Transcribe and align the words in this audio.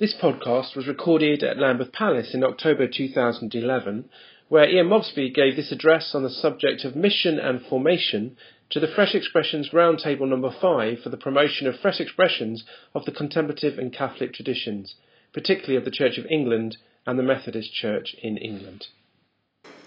This 0.00 0.14
podcast 0.14 0.76
was 0.76 0.86
recorded 0.86 1.42
at 1.42 1.58
Lambeth 1.58 1.92
Palace 1.92 2.32
in 2.32 2.44
October 2.44 2.86
2011, 2.86 4.08
where 4.48 4.68
Ian 4.68 4.88
Mobsby 4.88 5.34
gave 5.34 5.56
this 5.56 5.72
address 5.72 6.14
on 6.14 6.22
the 6.22 6.30
subject 6.30 6.84
of 6.84 6.96
mission 6.96 7.38
and 7.38 7.60
formation 7.62 8.36
to 8.70 8.80
the 8.80 8.88
Fresh 8.88 9.14
Expressions 9.14 9.70
Roundtable 9.70 10.28
number 10.28 10.50
5 10.50 11.00
for 11.00 11.08
the 11.08 11.16
promotion 11.16 11.66
of 11.66 11.78
fresh 11.80 12.00
expressions 12.00 12.64
of 12.94 13.04
the 13.04 13.12
contemplative 13.12 13.78
and 13.78 13.92
Catholic 13.92 14.32
traditions, 14.32 14.94
particularly 15.32 15.76
of 15.76 15.84
the 15.84 15.90
Church 15.90 16.18
of 16.18 16.26
England 16.26 16.76
and 17.06 17.18
the 17.18 17.22
Methodist 17.22 17.72
Church 17.72 18.14
in 18.22 18.36
England. 18.36 18.86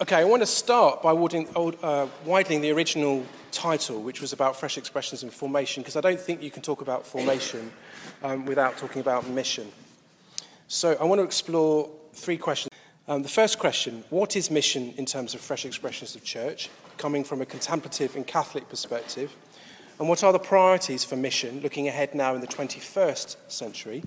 Okay, 0.00 0.16
I 0.16 0.24
want 0.24 0.42
to 0.42 0.46
start 0.46 1.02
by 1.02 1.12
widening, 1.12 1.48
uh, 1.56 2.08
widening 2.24 2.60
the 2.60 2.72
original 2.72 3.24
title, 3.52 4.02
which 4.02 4.20
was 4.20 4.32
about 4.32 4.58
fresh 4.58 4.76
expressions 4.76 5.22
and 5.22 5.32
formation, 5.32 5.82
because 5.82 5.94
I 5.94 6.00
don't 6.00 6.18
think 6.18 6.42
you 6.42 6.50
can 6.50 6.62
talk 6.62 6.80
about 6.80 7.06
formation 7.06 7.70
um, 8.24 8.44
without 8.46 8.78
talking 8.78 9.00
about 9.00 9.28
mission. 9.28 9.70
So 10.66 10.96
I 11.00 11.04
want 11.04 11.20
to 11.20 11.24
explore 11.24 11.88
three 12.14 12.36
questions. 12.36 12.71
Um, 13.08 13.22
the 13.22 13.28
first 13.28 13.58
question 13.58 14.04
What 14.10 14.36
is 14.36 14.50
mission 14.50 14.94
in 14.96 15.06
terms 15.06 15.34
of 15.34 15.40
fresh 15.40 15.64
expressions 15.64 16.14
of 16.14 16.22
church, 16.22 16.70
coming 16.98 17.24
from 17.24 17.40
a 17.40 17.46
contemplative 17.46 18.14
and 18.14 18.24
Catholic 18.26 18.68
perspective? 18.68 19.34
And 19.98 20.08
what 20.08 20.22
are 20.22 20.32
the 20.32 20.38
priorities 20.38 21.04
for 21.04 21.16
mission 21.16 21.60
looking 21.60 21.88
ahead 21.88 22.14
now 22.14 22.34
in 22.34 22.40
the 22.40 22.46
21st 22.46 23.36
century? 23.48 24.02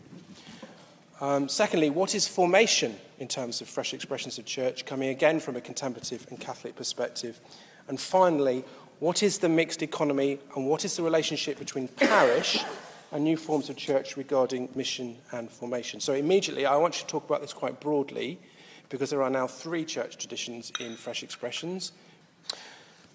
Um, 1.22 1.48
secondly, 1.48 1.90
what 1.90 2.16
is 2.16 2.28
formation 2.28 2.96
in 3.20 3.28
terms 3.28 3.62
of 3.62 3.68
fresh 3.68 3.94
expressions 3.94 4.38
of 4.38 4.46
church, 4.46 4.86
coming 4.86 5.10
again 5.10 5.40
from 5.40 5.56
a 5.56 5.62
contemplative 5.62 6.26
and 6.30 6.40
Catholic 6.40 6.76
perspective? 6.76 7.40
And 7.88 8.00
finally, 8.00 8.64
what 9.00 9.24
is 9.24 9.40
the 9.40 9.50
mixed 9.50 9.82
economy 9.82 10.40
and 10.56 10.68
what 10.68 10.86
is 10.86 10.96
the 10.96 11.04
relationship 11.04 11.60
between 11.60 11.90
parish 11.90 12.64
and 13.12 13.24
new 13.24 13.38
forms 13.38 13.70
of 13.70 13.76
church 13.76 14.16
regarding 14.18 14.70
mission 14.74 15.18
and 15.34 15.50
formation? 15.50 16.00
So, 16.00 16.14
immediately, 16.14 16.66
I 16.66 16.78
want 16.78 16.96
you 16.96 17.02
to 17.02 17.08
talk 17.08 17.26
about 17.26 17.42
this 17.42 17.54
quite 17.54 17.80
broadly 17.82 18.40
because 18.90 19.10
there 19.10 19.24
are 19.24 19.30
now 19.30 19.48
three 19.48 19.86
church 19.86 20.18
traditions 20.18 20.72
in 20.80 20.96
fresh 20.96 21.24
expressions. 21.24 21.92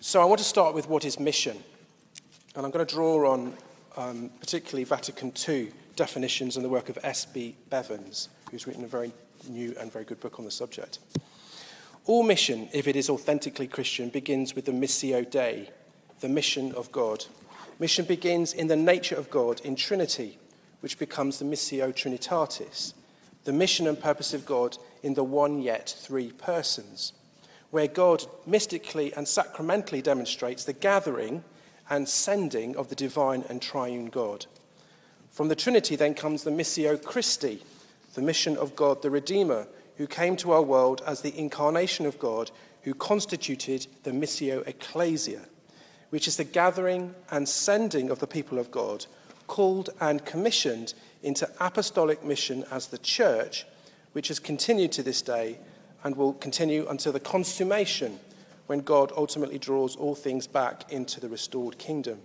So, 0.01 0.21
I 0.21 0.25
want 0.25 0.39
to 0.39 0.45
start 0.45 0.75
with 0.75 0.89
what 0.89 1.05
is 1.05 1.21
mission. 1.21 1.57
And 2.57 2.65
I'm 2.65 2.73
going 2.73 2.85
to 2.85 2.95
draw 2.95 3.31
on 3.33 3.55
um, 3.97 4.31
particularly 4.41 4.85
Vatican 4.85 5.33
II 5.49 5.73
definitions 5.97 6.57
and 6.57 6.65
the 6.65 6.69
work 6.69 6.89
of 6.89 6.99
S.B. 7.03 7.57
Bevans, 7.71 8.29
who's 8.51 8.67
written 8.67 8.85
a 8.85 8.89
very 8.89 9.13
new 9.49 9.75
and 9.79 9.93
very 9.93 10.05
good 10.05 10.21
book 10.21 10.39
on 10.39 10.45
the 10.45 10.51
subject. 10.51 10.99
All 12.07 12.23
mission, 12.23 12.69
if 12.73 12.89
it 12.89 12.97
is 12.97 13.11
authentically 13.11 13.67
Christian, 13.67 14.09
begins 14.09 14.55
with 14.55 14.65
the 14.65 14.73
Missio 14.73 15.29
Dei, 15.29 15.71
the 16.21 16.29
mission 16.29 16.73
of 16.73 16.91
God. 16.91 17.25
Mission 17.79 18.05
begins 18.05 18.53
in 18.53 18.67
the 18.67 18.77
nature 18.77 19.15
of 19.15 19.31
God 19.31 19.61
in 19.61 19.77
Trinity, 19.77 20.39
which 20.81 20.99
becomes 20.99 21.39
the 21.39 21.45
Missio 21.45 21.93
Trinitatis, 21.93 22.95
the 23.45 23.53
mission 23.53 23.87
and 23.87 24.01
purpose 24.01 24.35
of 24.35 24.45
God 24.45 24.77
in 25.03 25.15
the 25.15 25.25
one 25.25 25.61
yet 25.61 25.95
three 25.99 26.31
persons, 26.33 27.13
where 27.71 27.87
God 27.87 28.25
mystically 28.47 29.13
and 29.15 29.27
sacramentally 29.27 30.03
demonstrates 30.03 30.65
the 30.65 30.73
gathering 30.73 31.45
and 31.89 32.09
sending 32.09 32.77
of 32.77 32.89
the 32.89 32.95
divine 32.95 33.45
and 33.49 33.61
triune 33.61 34.07
God. 34.07 34.47
From 35.31 35.49
the 35.49 35.57
Trinity 35.57 35.97
then 35.97 36.15
comes 36.15 36.43
the 36.43 36.51
Missio 36.51 37.03
Christi, 37.03 37.63
the 38.15 38.23
mission 38.23 38.57
of 38.57 38.77
God 38.77 39.03
the 39.03 39.11
Redeemer, 39.11 39.67
who 39.97 40.07
came 40.07 40.37
to 40.37 40.53
our 40.53 40.63
world 40.63 41.03
as 41.07 41.21
the 41.21 41.37
incarnation 41.39 42.07
of 42.07 42.19
God, 42.19 42.51
who 42.83 42.95
constituted 42.95 43.87
the 44.03 44.11
Missio 44.11 44.67
Ecclesia, 44.67 45.43
which 46.11 46.27
is 46.27 46.37
the 46.37 46.45
gathering 46.45 47.15
and 47.31 47.49
sending 47.49 48.11
of 48.11 48.19
the 48.19 48.27
people 48.27 48.59
of 48.59 48.71
God, 48.71 49.07
called 49.47 49.91
and 50.01 50.25
commissioned 50.25 50.95
into 51.23 51.49
apostolic 51.61 52.25
mission 52.25 52.65
as 52.71 52.87
the 52.87 52.99
church, 52.99 53.67
which 54.13 54.29
has 54.29 54.39
continued 54.39 54.93
to 54.93 55.03
this 55.03 55.23
day 55.23 55.59
and 56.03 56.17
will 56.17 56.33
continue 56.35 56.87
until 56.89 57.13
the 57.13 57.21
consummation 57.21 58.19
when 58.67 58.81
God 58.81 59.13
ultimately 59.17 59.59
draws 59.59 59.97
all 59.97 60.15
things 60.15 60.47
back 60.47 60.91
into 60.93 61.21
the 61.21 61.29
restored 61.29 61.79
kingdom. 61.79 62.21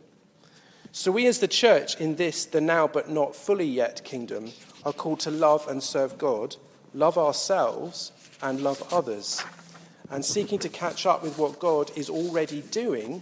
So, 0.92 1.12
we 1.12 1.28
as 1.28 1.40
the 1.40 1.48
church 1.48 2.00
in 2.00 2.16
this, 2.16 2.46
the 2.46 2.62
now 2.62 2.88
but 2.88 3.10
not 3.10 3.36
fully 3.36 3.66
yet 3.66 4.04
kingdom, 4.04 4.52
are 4.86 4.94
called 4.94 5.20
to 5.22 5.32
love 5.32 5.68
and 5.68 5.84
serve 5.84 6.18
God, 6.18 6.56
love 6.94 7.18
ourselves, 7.18 8.12
and 8.42 8.62
love 8.62 8.82
others, 8.94 9.44
and 10.10 10.24
seeking 10.24 10.60
to 10.60 10.70
catch 10.70 11.06
up 11.06 11.24
with 11.24 11.38
what 11.38 11.60
God 11.60 11.92
is 11.98 12.10
already 12.10 12.62
doing 12.62 13.22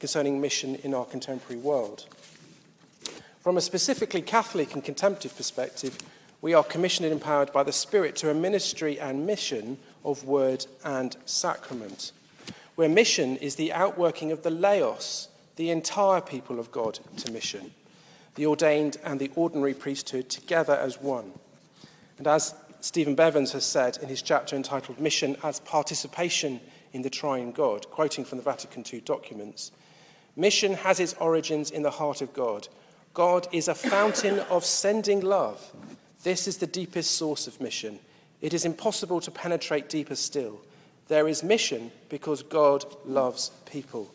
concerning 0.00 0.40
mission 0.40 0.74
in 0.76 0.94
our 0.94 1.04
contemporary 1.04 1.60
world. 1.60 2.06
From 3.40 3.56
a 3.56 3.60
specifically 3.60 4.22
Catholic 4.22 4.74
and 4.74 4.82
contemplative 4.82 5.36
perspective, 5.36 5.98
we 6.42 6.52
are 6.52 6.64
commissioned 6.64 7.06
and 7.06 7.14
empowered 7.14 7.52
by 7.52 7.62
the 7.62 7.72
Spirit 7.72 8.16
to 8.16 8.30
a 8.30 8.34
ministry 8.34 9.00
and 9.00 9.24
mission 9.24 9.78
of 10.04 10.24
word 10.24 10.66
and 10.84 11.16
sacrament, 11.24 12.12
where 12.74 12.88
mission 12.88 13.36
is 13.36 13.54
the 13.54 13.72
outworking 13.72 14.30
of 14.30 14.42
the 14.42 14.50
laos 14.50 15.28
the 15.56 15.70
entire 15.70 16.20
people 16.20 16.58
of 16.58 16.72
God 16.72 16.98
to 17.18 17.30
mission, 17.30 17.72
the 18.34 18.46
ordained 18.46 18.96
and 19.04 19.20
the 19.20 19.30
ordinary 19.34 19.74
priesthood 19.74 20.28
together 20.28 20.74
as 20.74 21.00
one. 21.00 21.30
And 22.18 22.26
as 22.26 22.54
Stephen 22.80 23.14
Bevans 23.14 23.52
has 23.52 23.64
said 23.64 23.98
in 24.02 24.08
his 24.08 24.22
chapter 24.22 24.56
entitled 24.56 24.98
Mission 24.98 25.36
as 25.44 25.60
Participation 25.60 26.60
in 26.92 27.02
the 27.02 27.10
Triune 27.10 27.52
God, 27.52 27.88
quoting 27.90 28.24
from 28.24 28.38
the 28.38 28.44
Vatican 28.44 28.84
II 28.90 29.02
documents, 29.02 29.70
mission 30.36 30.74
has 30.74 30.98
its 30.98 31.14
origins 31.14 31.70
in 31.70 31.82
the 31.82 31.90
heart 31.90 32.22
of 32.22 32.32
God. 32.32 32.68
God 33.14 33.46
is 33.52 33.68
a 33.68 33.74
fountain 33.74 34.40
of 34.50 34.64
sending 34.64 35.20
love. 35.20 35.72
This 36.22 36.46
is 36.46 36.58
the 36.58 36.66
deepest 36.66 37.12
source 37.12 37.46
of 37.46 37.60
mission. 37.60 37.98
It 38.40 38.54
is 38.54 38.64
impossible 38.64 39.20
to 39.22 39.30
penetrate 39.30 39.88
deeper 39.88 40.14
still. 40.14 40.60
There 41.08 41.28
is 41.28 41.42
mission 41.42 41.90
because 42.08 42.42
God 42.42 42.84
loves 43.04 43.50
people. 43.66 44.10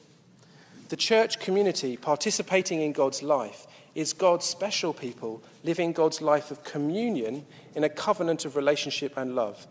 The 0.90 0.95
church 0.95 1.40
community 1.40 1.97
participating 1.97 2.81
in 2.81 2.94
God's 2.94 3.22
life 3.22 3.68
is 3.94 4.13
God's 4.13 4.45
special 4.45 4.94
people 4.94 5.44
living 5.63 5.91
God's 5.91 6.22
life 6.22 6.50
of 6.50 6.63
communion 6.63 7.45
in 7.75 7.84
a 7.84 7.90
covenant 7.90 8.45
of 8.45 8.56
relationship 8.56 9.18
and 9.18 9.35
love. 9.35 9.68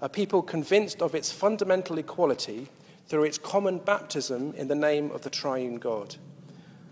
A 0.00 0.08
people 0.08 0.42
convinced 0.42 1.00
of 1.00 1.14
its 1.14 1.32
fundamental 1.32 1.96
equality 1.96 2.68
through 3.06 3.24
its 3.24 3.38
common 3.38 3.78
baptism 3.78 4.52
in 4.56 4.68
the 4.68 4.74
name 4.74 5.10
of 5.12 5.22
the 5.22 5.30
triune 5.30 5.76
God. 5.76 6.16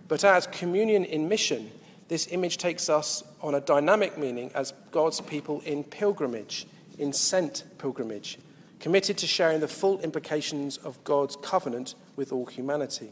But 0.09 0.25
as 0.25 0.47
communion 0.47 1.05
in 1.05 1.29
mission, 1.29 1.71
this 2.09 2.29
image 2.31 2.59
takes 2.59 2.89
us 2.89 3.25
on 3.41 3.55
a 3.55 3.61
dynamic 3.61 4.17
meaning 4.17 4.51
as 4.55 4.73
God's 4.93 5.21
people 5.21 5.61
in 5.63 5.83
pilgrimage, 5.83 6.67
in 6.99 7.13
sent 7.13 7.65
pilgrimage, 7.79 8.39
committed 8.79 9.19
to 9.19 9.27
sharing 9.27 9.61
the 9.61 9.69
full 9.69 10.01
implications 10.01 10.77
of 10.79 11.03
God's 11.05 11.37
covenant 11.37 11.95
with 12.15 12.33
all 12.33 12.47
humanity. 12.47 13.11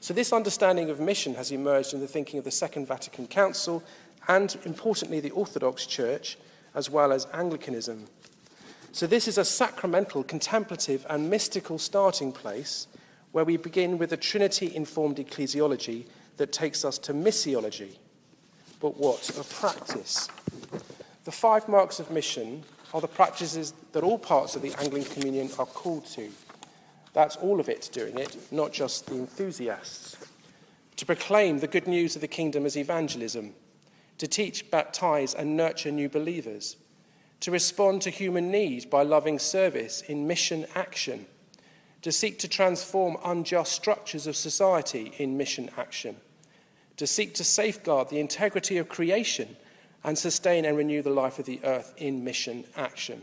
So, 0.00 0.14
this 0.14 0.32
understanding 0.32 0.88
of 0.88 0.98
mission 0.98 1.34
has 1.34 1.52
emerged 1.52 1.92
in 1.92 2.00
the 2.00 2.08
thinking 2.08 2.38
of 2.38 2.44
the 2.44 2.50
Second 2.50 2.86
Vatican 2.86 3.26
Council 3.26 3.82
and, 4.28 4.56
importantly, 4.64 5.20
the 5.20 5.30
Orthodox 5.30 5.86
Church, 5.86 6.38
as 6.74 6.88
well 6.88 7.12
as 7.12 7.26
Anglicanism. 7.34 8.06
So, 8.92 9.06
this 9.06 9.28
is 9.28 9.36
a 9.36 9.44
sacramental, 9.44 10.24
contemplative, 10.24 11.04
and 11.10 11.28
mystical 11.28 11.78
starting 11.78 12.32
place 12.32 12.86
where 13.32 13.44
we 13.44 13.56
begin 13.56 13.98
with 13.98 14.12
a 14.12 14.16
Trinity 14.16 14.74
informed 14.74 15.18
ecclesiology 15.18 16.06
that 16.40 16.52
takes 16.52 16.84
us 16.84 16.98
to 16.98 17.14
missiology. 17.14 17.96
But 18.80 18.96
what 18.96 19.28
of 19.38 19.48
practice? 19.50 20.28
The 21.24 21.32
five 21.32 21.68
marks 21.68 22.00
of 22.00 22.10
mission 22.10 22.64
are 22.92 23.00
the 23.00 23.08
practices 23.08 23.72
that 23.92 24.02
all 24.02 24.18
parts 24.18 24.56
of 24.56 24.62
the 24.62 24.74
Anglican 24.74 25.12
Communion 25.12 25.50
are 25.58 25.66
called 25.66 26.06
to 26.06 26.30
that's 27.12 27.36
all 27.36 27.60
of 27.60 27.68
it 27.68 27.90
doing 27.92 28.18
it, 28.18 28.36
not 28.52 28.72
just 28.72 29.06
the 29.06 29.14
enthusiasts. 29.14 30.16
To 30.96 31.06
proclaim 31.06 31.58
the 31.58 31.66
good 31.66 31.86
news 31.86 32.14
of 32.14 32.20
the 32.20 32.28
kingdom 32.28 32.66
as 32.66 32.76
evangelism, 32.76 33.54
to 34.18 34.28
teach, 34.28 34.70
baptize, 34.70 35.34
and 35.34 35.56
nurture 35.56 35.90
new 35.90 36.08
believers, 36.08 36.76
to 37.40 37.50
respond 37.50 38.02
to 38.02 38.10
human 38.10 38.50
need 38.50 38.90
by 38.90 39.02
loving 39.02 39.38
service 39.38 40.02
in 40.02 40.26
mission 40.26 40.66
action, 40.74 41.26
to 42.02 42.12
seek 42.12 42.38
to 42.38 42.48
transform 42.48 43.16
unjust 43.24 43.72
structures 43.72 44.26
of 44.26 44.36
society 44.36 45.12
in 45.18 45.36
mission 45.36 45.70
action, 45.76 46.16
to 47.00 47.06
seek 47.06 47.32
to 47.32 47.44
safeguard 47.44 48.10
the 48.10 48.20
integrity 48.20 48.76
of 48.76 48.86
creation 48.86 49.56
and 50.04 50.18
sustain 50.18 50.66
and 50.66 50.76
renew 50.76 51.00
the 51.00 51.08
life 51.08 51.38
of 51.38 51.46
the 51.46 51.58
earth 51.64 51.94
in 51.96 52.22
mission 52.22 52.62
action. 52.76 53.22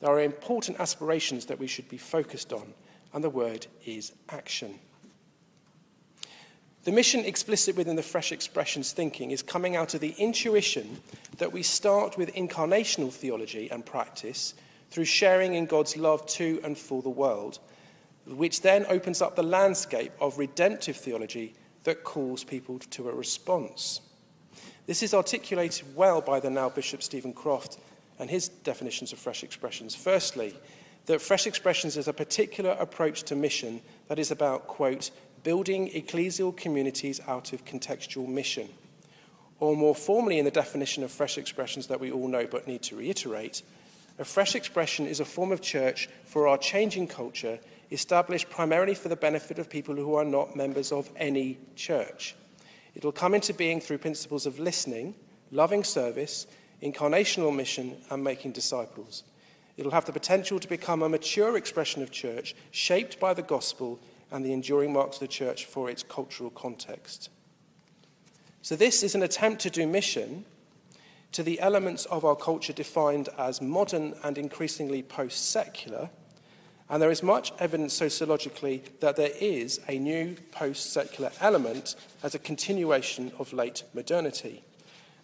There 0.00 0.10
are 0.10 0.20
important 0.20 0.80
aspirations 0.80 1.46
that 1.46 1.60
we 1.60 1.68
should 1.68 1.88
be 1.88 1.98
focused 1.98 2.52
on 2.52 2.74
and 3.12 3.22
the 3.22 3.30
word 3.30 3.68
is 3.86 4.10
action. 4.28 4.74
The 6.82 6.90
mission 6.90 7.24
explicit 7.24 7.76
within 7.76 7.94
the 7.94 8.02
Fresh 8.02 8.32
Expressions 8.32 8.90
thinking 8.90 9.30
is 9.30 9.40
coming 9.40 9.76
out 9.76 9.94
of 9.94 10.00
the 10.00 10.16
intuition 10.18 10.98
that 11.38 11.52
we 11.52 11.62
start 11.62 12.18
with 12.18 12.34
incarnational 12.34 13.12
theology 13.12 13.70
and 13.70 13.86
practice 13.86 14.52
through 14.90 15.04
sharing 15.04 15.54
in 15.54 15.66
God's 15.66 15.96
love 15.96 16.26
to 16.26 16.60
and 16.64 16.76
for 16.76 17.02
the 17.02 17.08
world, 17.08 17.60
which 18.26 18.62
then 18.62 18.84
opens 18.88 19.22
up 19.22 19.36
the 19.36 19.44
landscape 19.44 20.10
of 20.20 20.38
redemptive 20.38 20.96
theology 20.96 21.54
that 21.84 22.04
calls 22.04 22.44
people 22.44 22.78
to 22.78 23.08
a 23.08 23.14
response. 23.14 24.00
This 24.86 25.02
is 25.02 25.14
articulated 25.14 25.96
well 25.96 26.20
by 26.20 26.40
the 26.40 26.50
now 26.50 26.68
Bishop 26.68 27.02
Steven 27.02 27.32
Croft 27.32 27.78
and 28.18 28.28
his 28.28 28.48
definitions 28.48 29.12
of 29.12 29.18
fresh 29.18 29.42
expressions. 29.42 29.94
Firstly, 29.94 30.54
that 31.06 31.20
fresh 31.20 31.46
expressions 31.46 31.96
is 31.96 32.08
a 32.08 32.12
particular 32.12 32.72
approach 32.72 33.24
to 33.24 33.36
mission 33.36 33.80
that 34.08 34.18
is 34.18 34.30
about, 34.30 34.66
quote, 34.66 35.10
building 35.42 35.90
ecclesial 35.90 36.56
communities 36.56 37.20
out 37.26 37.52
of 37.52 37.64
contextual 37.64 38.26
mission. 38.26 38.68
Or 39.60 39.76
more 39.76 39.94
formally, 39.94 40.38
in 40.38 40.44
the 40.44 40.50
definition 40.50 41.04
of 41.04 41.12
fresh 41.12 41.38
expressions 41.38 41.86
that 41.88 42.00
we 42.00 42.10
all 42.10 42.28
know 42.28 42.46
but 42.46 42.66
need 42.66 42.82
to 42.82 42.96
reiterate, 42.96 43.62
a 44.18 44.24
fresh 44.24 44.54
expression 44.54 45.06
is 45.06 45.20
a 45.20 45.24
form 45.24 45.52
of 45.52 45.60
church 45.60 46.08
for 46.24 46.46
our 46.48 46.58
changing 46.58 47.06
culture 47.06 47.58
established 47.94 48.50
primarily 48.50 48.94
for 48.94 49.08
the 49.08 49.16
benefit 49.16 49.58
of 49.58 49.70
people 49.70 49.94
who 49.94 50.14
are 50.14 50.24
not 50.24 50.56
members 50.56 50.92
of 50.92 51.10
any 51.16 51.58
church. 51.76 52.36
It'll 52.94 53.12
come 53.12 53.34
into 53.34 53.54
being 53.54 53.80
through 53.80 53.98
principles 53.98 54.46
of 54.46 54.58
listening, 54.58 55.14
loving 55.50 55.84
service, 55.84 56.46
incarnational 56.82 57.54
mission, 57.54 57.96
and 58.10 58.22
making 58.22 58.52
disciples. 58.52 59.24
It'll 59.76 59.92
have 59.92 60.04
the 60.04 60.12
potential 60.12 60.60
to 60.60 60.68
become 60.68 61.02
a 61.02 61.08
mature 61.08 61.56
expression 61.56 62.02
of 62.02 62.10
church 62.10 62.54
shaped 62.70 63.18
by 63.18 63.34
the 63.34 63.42
gospel 63.42 63.98
and 64.30 64.44
the 64.44 64.52
enduring 64.52 64.92
marks 64.92 65.16
of 65.16 65.20
the 65.20 65.28
church 65.28 65.64
for 65.64 65.90
its 65.90 66.02
cultural 66.02 66.50
context. 66.50 67.30
So, 68.62 68.76
this 68.76 69.02
is 69.02 69.14
an 69.14 69.22
attempt 69.22 69.62
to 69.62 69.70
do 69.70 69.86
mission 69.86 70.44
to 71.32 71.42
the 71.42 71.58
elements 71.60 72.04
of 72.06 72.24
our 72.24 72.36
culture 72.36 72.72
defined 72.72 73.28
as 73.36 73.60
modern 73.60 74.14
and 74.22 74.38
increasingly 74.38 75.02
post 75.02 75.50
secular. 75.50 76.08
And 76.94 77.02
there 77.02 77.10
is 77.10 77.24
much 77.24 77.52
evidence 77.58 77.92
sociologically 77.92 78.84
that 79.00 79.16
there 79.16 79.32
is 79.40 79.80
a 79.88 79.98
new 79.98 80.36
post 80.52 80.92
secular 80.92 81.32
element 81.40 81.96
as 82.22 82.36
a 82.36 82.38
continuation 82.38 83.32
of 83.36 83.52
late 83.52 83.82
modernity. 83.94 84.62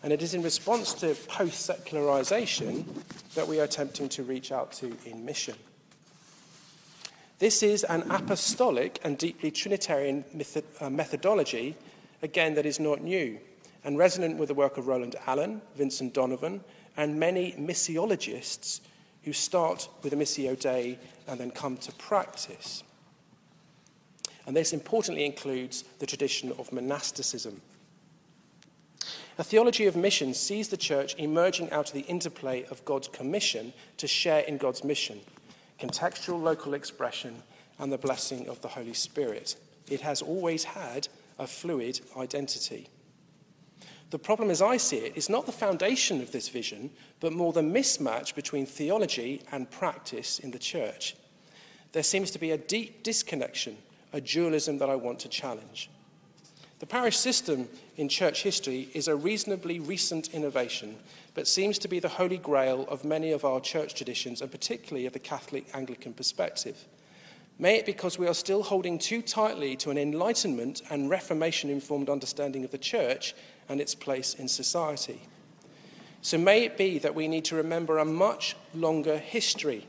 And 0.02 0.12
it 0.12 0.20
is 0.20 0.34
in 0.34 0.42
response 0.42 0.92
to 0.94 1.14
post 1.28 1.64
secularization 1.64 3.04
that 3.36 3.46
we 3.46 3.60
are 3.60 3.62
attempting 3.62 4.08
to 4.08 4.24
reach 4.24 4.50
out 4.50 4.72
to 4.72 4.96
in 5.06 5.24
mission. 5.24 5.54
This 7.38 7.62
is 7.62 7.84
an 7.84 8.02
apostolic 8.10 8.98
and 9.04 9.16
deeply 9.16 9.52
Trinitarian 9.52 10.24
uh, 10.80 10.90
methodology, 10.90 11.76
again, 12.20 12.54
that 12.54 12.66
is 12.66 12.80
not 12.80 13.00
new, 13.00 13.38
and 13.84 13.96
resonant 13.96 14.38
with 14.38 14.48
the 14.48 14.54
work 14.54 14.76
of 14.76 14.88
Roland 14.88 15.14
Allen, 15.24 15.62
Vincent 15.76 16.14
Donovan, 16.14 16.64
and 16.96 17.20
many 17.20 17.52
missiologists 17.52 18.80
who 19.24 19.32
start 19.32 19.88
with 20.02 20.12
a 20.12 20.16
Missio 20.16 20.58
Dei 20.58 20.98
and 21.26 21.38
then 21.38 21.50
come 21.50 21.76
to 21.78 21.92
practice. 21.92 22.82
And 24.46 24.56
this 24.56 24.72
importantly 24.72 25.24
includes 25.24 25.84
the 25.98 26.06
tradition 26.06 26.52
of 26.58 26.72
monasticism. 26.72 27.60
A 29.38 29.44
theology 29.44 29.86
of 29.86 29.96
mission 29.96 30.34
sees 30.34 30.68
the 30.68 30.76
church 30.76 31.14
emerging 31.16 31.70
out 31.70 31.88
of 31.88 31.94
the 31.94 32.00
interplay 32.00 32.64
of 32.70 32.84
God's 32.84 33.08
commission 33.08 33.72
to 33.96 34.06
share 34.06 34.40
in 34.40 34.58
God's 34.58 34.84
mission 34.84 35.20
contextual 35.80 36.42
local 36.42 36.74
expression, 36.74 37.42
and 37.78 37.90
the 37.90 37.98
blessing 37.98 38.46
of 38.48 38.60
the 38.60 38.68
Holy 38.68 38.92
Spirit. 38.92 39.56
It 39.88 40.02
has 40.02 40.20
always 40.20 40.64
had 40.64 41.08
a 41.38 41.46
fluid 41.46 42.00
identity. 42.16 42.88
The 44.10 44.18
problem, 44.18 44.50
as 44.50 44.60
I 44.60 44.76
see 44.76 44.98
it, 44.98 45.16
is 45.16 45.28
not 45.28 45.46
the 45.46 45.52
foundation 45.52 46.20
of 46.20 46.32
this 46.32 46.48
vision, 46.48 46.90
but 47.20 47.32
more 47.32 47.52
the 47.52 47.62
mismatch 47.62 48.34
between 48.34 48.66
theology 48.66 49.42
and 49.52 49.70
practice 49.70 50.40
in 50.40 50.50
the 50.50 50.58
church. 50.58 51.14
There 51.92 52.02
seems 52.02 52.32
to 52.32 52.38
be 52.38 52.50
a 52.50 52.58
deep 52.58 53.04
disconnection, 53.04 53.76
a 54.12 54.20
dualism 54.20 54.78
that 54.78 54.90
I 54.90 54.96
want 54.96 55.20
to 55.20 55.28
challenge. 55.28 55.90
The 56.80 56.86
parish 56.86 57.18
system 57.18 57.68
in 57.96 58.08
church 58.08 58.42
history 58.42 58.88
is 58.94 59.06
a 59.06 59.14
reasonably 59.14 59.78
recent 59.78 60.32
innovation, 60.34 60.96
but 61.34 61.46
seems 61.46 61.78
to 61.78 61.88
be 61.88 62.00
the 62.00 62.08
holy 62.08 62.38
grail 62.38 62.86
of 62.88 63.04
many 63.04 63.32
of 63.32 63.44
our 63.44 63.60
church 63.60 63.94
traditions, 63.94 64.40
and 64.40 64.50
particularly 64.50 65.06
of 65.06 65.12
the 65.12 65.18
Catholic 65.18 65.66
Anglican 65.74 66.14
perspective. 66.14 66.86
May 67.58 67.76
it 67.76 67.84
be 67.84 67.92
because 67.92 68.18
we 68.18 68.26
are 68.26 68.34
still 68.34 68.62
holding 68.62 68.98
too 68.98 69.20
tightly 69.20 69.76
to 69.76 69.90
an 69.90 69.98
Enlightenment 69.98 70.80
and 70.88 71.10
Reformation 71.10 71.68
informed 71.68 72.08
understanding 72.08 72.64
of 72.64 72.70
the 72.70 72.78
church 72.78 73.34
and 73.70 73.80
its 73.80 73.94
place 73.94 74.34
in 74.34 74.48
society. 74.48 75.22
So 76.20 76.36
may 76.36 76.64
it 76.64 76.76
be 76.76 76.98
that 76.98 77.14
we 77.14 77.28
need 77.28 77.46
to 77.46 77.56
remember 77.56 77.98
a 77.98 78.04
much 78.04 78.56
longer 78.74 79.16
history 79.16 79.86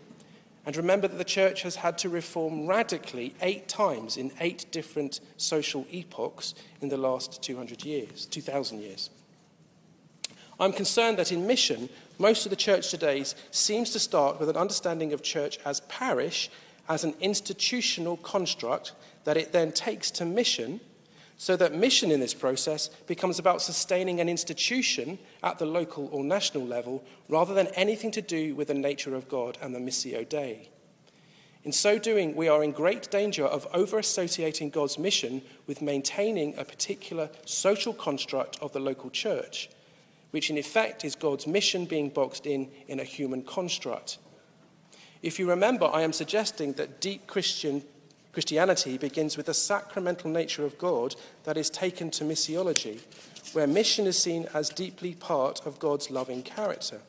and 0.65 0.77
remember 0.77 1.07
that 1.07 1.17
the 1.17 1.23
church 1.23 1.63
has 1.63 1.77
had 1.77 1.97
to 1.97 2.09
reform 2.09 2.67
radically 2.67 3.33
eight 3.41 3.67
times 3.67 4.15
in 4.15 4.31
eight 4.39 4.67
different 4.71 5.19
social 5.35 5.87
epochs 5.91 6.53
in 6.81 6.89
the 6.89 6.97
last 6.97 7.41
200 7.41 7.83
years, 7.83 8.27
2,000 8.27 8.79
years. 8.79 9.09
I'm 10.59 10.71
concerned 10.71 11.17
that 11.17 11.31
in 11.31 11.47
mission, 11.47 11.89
most 12.19 12.45
of 12.45 12.51
the 12.51 12.55
church 12.55 12.91
today 12.91 13.25
seems 13.49 13.89
to 13.91 13.99
start 13.99 14.39
with 14.39 14.49
an 14.49 14.55
understanding 14.55 15.11
of 15.11 15.23
church 15.23 15.57
as 15.65 15.79
parish, 15.81 16.51
as 16.87 17.03
an 17.03 17.15
institutional 17.19 18.17
construct 18.17 18.93
that 19.23 19.37
it 19.37 19.51
then 19.51 19.71
takes 19.71 20.11
to 20.11 20.25
mission 20.25 20.79
so 21.41 21.55
that 21.55 21.73
mission 21.73 22.11
in 22.11 22.19
this 22.19 22.35
process 22.35 22.87
becomes 23.07 23.39
about 23.39 23.63
sustaining 23.63 24.19
an 24.19 24.29
institution 24.29 25.17
at 25.41 25.57
the 25.57 25.65
local 25.65 26.07
or 26.11 26.23
national 26.23 26.63
level 26.63 27.03
rather 27.29 27.51
than 27.55 27.65
anything 27.69 28.11
to 28.11 28.21
do 28.21 28.53
with 28.53 28.67
the 28.67 28.75
nature 28.75 29.15
of 29.15 29.27
God 29.27 29.57
and 29.59 29.73
the 29.73 29.79
Missio 29.79 30.23
Dei. 30.29 30.69
In 31.63 31.71
so 31.71 31.97
doing, 31.97 32.35
we 32.35 32.47
are 32.47 32.63
in 32.63 32.71
great 32.71 33.09
danger 33.09 33.43
of 33.43 33.67
over 33.73 33.97
associating 33.97 34.69
God's 34.69 34.99
mission 34.99 35.41
with 35.65 35.81
maintaining 35.81 36.55
a 36.59 36.63
particular 36.63 37.27
social 37.43 37.95
construct 37.95 38.59
of 38.61 38.71
the 38.71 38.79
local 38.79 39.09
church, 39.09 39.67
which 40.29 40.51
in 40.51 40.59
effect 40.59 41.03
is 41.03 41.15
God's 41.15 41.47
mission 41.47 41.85
being 41.85 42.09
boxed 42.09 42.45
in 42.45 42.69
in 42.87 42.99
a 42.99 43.03
human 43.03 43.41
construct. 43.41 44.19
If 45.23 45.39
you 45.39 45.49
remember, 45.49 45.89
I 45.91 46.01
am 46.01 46.13
suggesting 46.13 46.73
that 46.73 47.01
deep 47.01 47.25
Christian 47.25 47.81
Christianity 48.31 48.97
begins 48.97 49.35
with 49.35 49.47
the 49.47 49.53
sacramental 49.53 50.29
nature 50.29 50.65
of 50.65 50.77
God 50.77 51.15
that 51.43 51.57
is 51.57 51.69
taken 51.69 52.09
to 52.11 52.23
missiology, 52.23 53.01
where 53.53 53.67
mission 53.67 54.07
is 54.07 54.17
seen 54.17 54.47
as 54.53 54.69
deeply 54.69 55.15
part 55.15 55.65
of 55.65 55.79
God's 55.79 56.09
loving 56.09 56.41
character. 56.41 56.99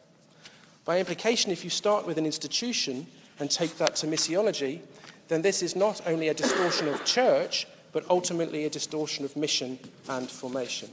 By 0.84 0.98
implication, 0.98 1.52
if 1.52 1.62
you 1.62 1.70
start 1.70 2.06
with 2.06 2.18
an 2.18 2.26
institution 2.26 3.06
and 3.38 3.50
take 3.50 3.78
that 3.78 3.94
to 3.96 4.06
missiology, 4.06 4.80
then 5.28 5.42
this 5.42 5.62
is 5.62 5.76
not 5.76 6.00
only 6.06 6.28
a 6.28 6.34
distortion 6.34 6.88
of 6.88 7.04
church, 7.04 7.68
but 7.92 8.08
ultimately 8.10 8.64
a 8.64 8.70
distortion 8.70 9.24
of 9.24 9.36
mission 9.36 9.78
and 10.08 10.28
formation. 10.28 10.90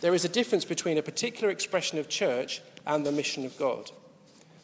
There 0.00 0.14
is 0.14 0.24
a 0.24 0.28
difference 0.28 0.64
between 0.64 0.98
a 0.98 1.02
particular 1.02 1.50
expression 1.50 1.98
of 1.98 2.08
church 2.08 2.60
and 2.86 3.06
the 3.06 3.12
mission 3.12 3.46
of 3.46 3.56
God. 3.58 3.90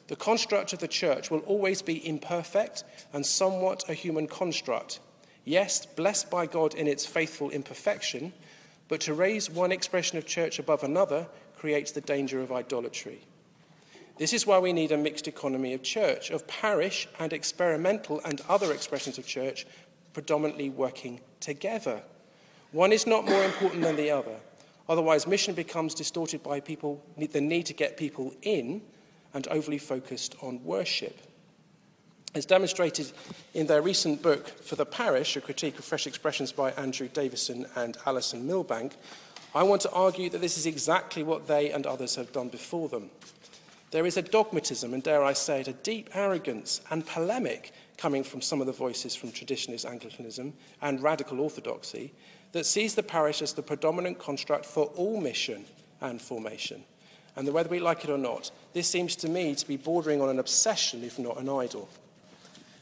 The 0.08 0.16
construct 0.16 0.72
of 0.72 0.80
the 0.80 0.88
church 0.88 1.30
will 1.30 1.40
always 1.40 1.80
be 1.80 2.06
imperfect 2.06 2.84
and 3.12 3.24
somewhat 3.24 3.88
a 3.88 3.94
human 3.94 4.26
construct. 4.26 5.00
Yes, 5.44 5.86
blessed 5.86 6.30
by 6.30 6.46
God 6.46 6.74
in 6.74 6.86
its 6.86 7.06
faithful 7.06 7.50
imperfection, 7.50 8.32
but 8.88 9.00
to 9.02 9.14
raise 9.14 9.48
one 9.48 9.72
expression 9.72 10.18
of 10.18 10.26
church 10.26 10.58
above 10.58 10.84
another 10.84 11.26
creates 11.56 11.92
the 11.92 12.00
danger 12.02 12.40
of 12.40 12.52
idolatry. 12.52 13.20
This 14.16 14.32
is 14.32 14.46
why 14.46 14.58
we 14.58 14.72
need 14.72 14.92
a 14.92 14.96
mixed 14.96 15.26
economy 15.26 15.74
of 15.74 15.82
church, 15.82 16.30
of 16.30 16.46
parish 16.46 17.08
and 17.18 17.32
experimental 17.32 18.20
and 18.24 18.40
other 18.48 18.72
expressions 18.72 19.18
of 19.18 19.26
church 19.26 19.66
predominantly 20.12 20.70
working 20.70 21.20
together. 21.40 22.02
One 22.72 22.92
is 22.92 23.06
not 23.06 23.26
more 23.26 23.44
important 23.44 23.82
than 23.82 23.96
the 23.96 24.10
other. 24.10 24.36
Otherwise, 24.88 25.26
mission 25.26 25.54
becomes 25.54 25.94
distorted 25.94 26.42
by 26.42 26.60
people, 26.60 27.02
the 27.16 27.40
need 27.40 27.66
to 27.66 27.72
get 27.72 27.96
people 27.96 28.34
in 28.42 28.82
and 29.34 29.46
overly 29.48 29.78
focused 29.78 30.36
on 30.42 30.62
worship. 30.64 31.18
As 32.34 32.46
demonstrated 32.46 33.12
in 33.52 33.66
their 33.66 33.82
recent 33.82 34.22
book 34.22 34.48
for 34.48 34.74
the 34.74 34.86
parish, 34.86 35.36
A 35.36 35.40
Critique 35.40 35.78
of 35.78 35.84
Fresh 35.84 36.06
Expressions 36.06 36.50
by 36.50 36.72
Andrew 36.72 37.08
Davison 37.08 37.66
and 37.76 37.96
Alison 38.06 38.46
Milbank, 38.46 38.96
I 39.54 39.62
want 39.62 39.82
to 39.82 39.92
argue 39.92 40.28
that 40.30 40.40
this 40.40 40.58
is 40.58 40.66
exactly 40.66 41.22
what 41.22 41.46
they 41.46 41.70
and 41.70 41.86
others 41.86 42.16
have 42.16 42.32
done 42.32 42.48
before 42.48 42.88
them. 42.88 43.10
There 43.92 44.06
is 44.06 44.16
a 44.16 44.22
dogmatism, 44.22 44.92
and 44.92 45.00
dare 45.00 45.22
I 45.22 45.32
say 45.32 45.60
it, 45.60 45.68
a 45.68 45.72
deep 45.72 46.10
arrogance 46.14 46.80
and 46.90 47.06
polemic 47.06 47.72
coming 47.96 48.24
from 48.24 48.40
some 48.40 48.60
of 48.60 48.66
the 48.66 48.72
voices 48.72 49.14
from 49.14 49.30
traditionalist 49.30 49.88
Anglicanism 49.88 50.54
and 50.82 51.00
radical 51.00 51.40
orthodoxy 51.40 52.12
that 52.50 52.66
sees 52.66 52.96
the 52.96 53.04
parish 53.04 53.42
as 53.42 53.52
the 53.52 53.62
predominant 53.62 54.18
construct 54.18 54.66
for 54.66 54.86
all 54.96 55.20
mission 55.20 55.64
and 56.00 56.20
formation. 56.20 56.82
And 57.36 57.52
whether 57.52 57.68
we 57.68 57.80
like 57.80 58.04
it 58.04 58.10
or 58.10 58.18
not, 58.18 58.50
this 58.72 58.88
seems 58.88 59.16
to 59.16 59.28
me 59.28 59.54
to 59.54 59.66
be 59.66 59.76
bordering 59.76 60.20
on 60.20 60.28
an 60.28 60.38
obsession, 60.38 61.02
if 61.02 61.18
not 61.18 61.38
an 61.38 61.48
idol. 61.48 61.88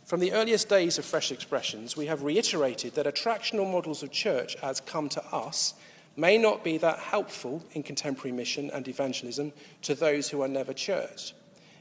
From 0.05 0.21
the 0.21 0.33
earliest 0.33 0.69
days 0.69 0.99
of 0.99 1.07
Fresh 1.07 1.33
Expressions, 1.33 1.97
we 1.97 2.07
have 2.07 2.23
reiterated 2.23 2.95
that 2.95 3.07
attractional 3.07 3.71
models 3.71 4.03
of 4.03 4.11
church 4.11 4.57
as 4.63 4.81
come 4.81 5.09
to 5.11 5.25
us 5.35 5.75
may 6.17 6.37
not 6.37 6.63
be 6.63 6.77
that 6.79 6.99
helpful 6.99 7.65
in 7.73 7.83
contemporary 7.83 8.33
mission 8.33 8.71
and 8.75 8.87
evangelism 8.89 9.53
to 9.83 9.95
those 9.95 10.29
who 10.29 10.43
are 10.43 10.49
never 10.49 10.75
churched. 10.75 11.33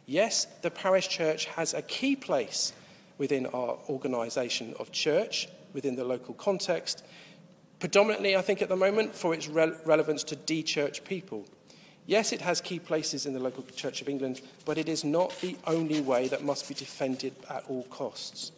Yes, 0.05 0.45
the 0.61 0.71
parish 0.71 1.09
church 1.09 1.45
has 1.45 1.73
a 1.73 1.81
key 1.81 2.15
place 2.15 2.73
within 3.17 3.45
our 3.47 3.77
organisation 3.89 4.73
of 4.79 4.91
church, 4.91 5.47
within 5.73 5.95
the 5.95 6.03
local 6.03 6.33
context, 6.33 7.03
predominantly, 7.79 8.35
I 8.35 8.41
think, 8.41 8.61
at 8.61 8.69
the 8.69 8.75
moment, 8.75 9.15
for 9.15 9.33
its 9.33 9.47
re- 9.47 9.73
relevance 9.85 10.23
to 10.25 10.35
de 10.35 10.63
church 10.63 11.03
people. 11.03 11.45
Yes, 12.11 12.33
it 12.33 12.41
has 12.41 12.59
key 12.59 12.77
places 12.77 13.25
in 13.25 13.31
the 13.31 13.39
local 13.39 13.63
Church 13.73 14.01
of 14.01 14.09
England, 14.09 14.41
but 14.65 14.77
it 14.77 14.89
is 14.89 15.05
not 15.05 15.33
the 15.39 15.55
only 15.65 16.01
way 16.01 16.27
that 16.27 16.43
must 16.43 16.67
be 16.67 16.73
defended 16.73 17.33
at 17.49 17.63
all 17.69 17.83
costs. 17.83 18.51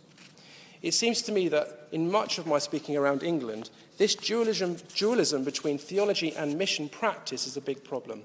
It 0.81 0.95
seems 0.95 1.22
to 1.22 1.31
me 1.31 1.50
that 1.50 1.88
in 1.91 2.10
much 2.10 2.39
of 2.39 2.48
my 2.48 2.57
speaking 2.57 2.98
around 2.98 3.22
England, 3.22 3.69
this 4.00 4.15
dualism, 4.15 4.77
dualism 4.95 5.43
between 5.43 5.77
theology 5.77 6.36
and 6.36 6.57
mission 6.57 6.89
practice 6.89 7.45
is 7.45 7.55
a 7.55 7.62
big 7.62 7.83
problem, 7.83 8.24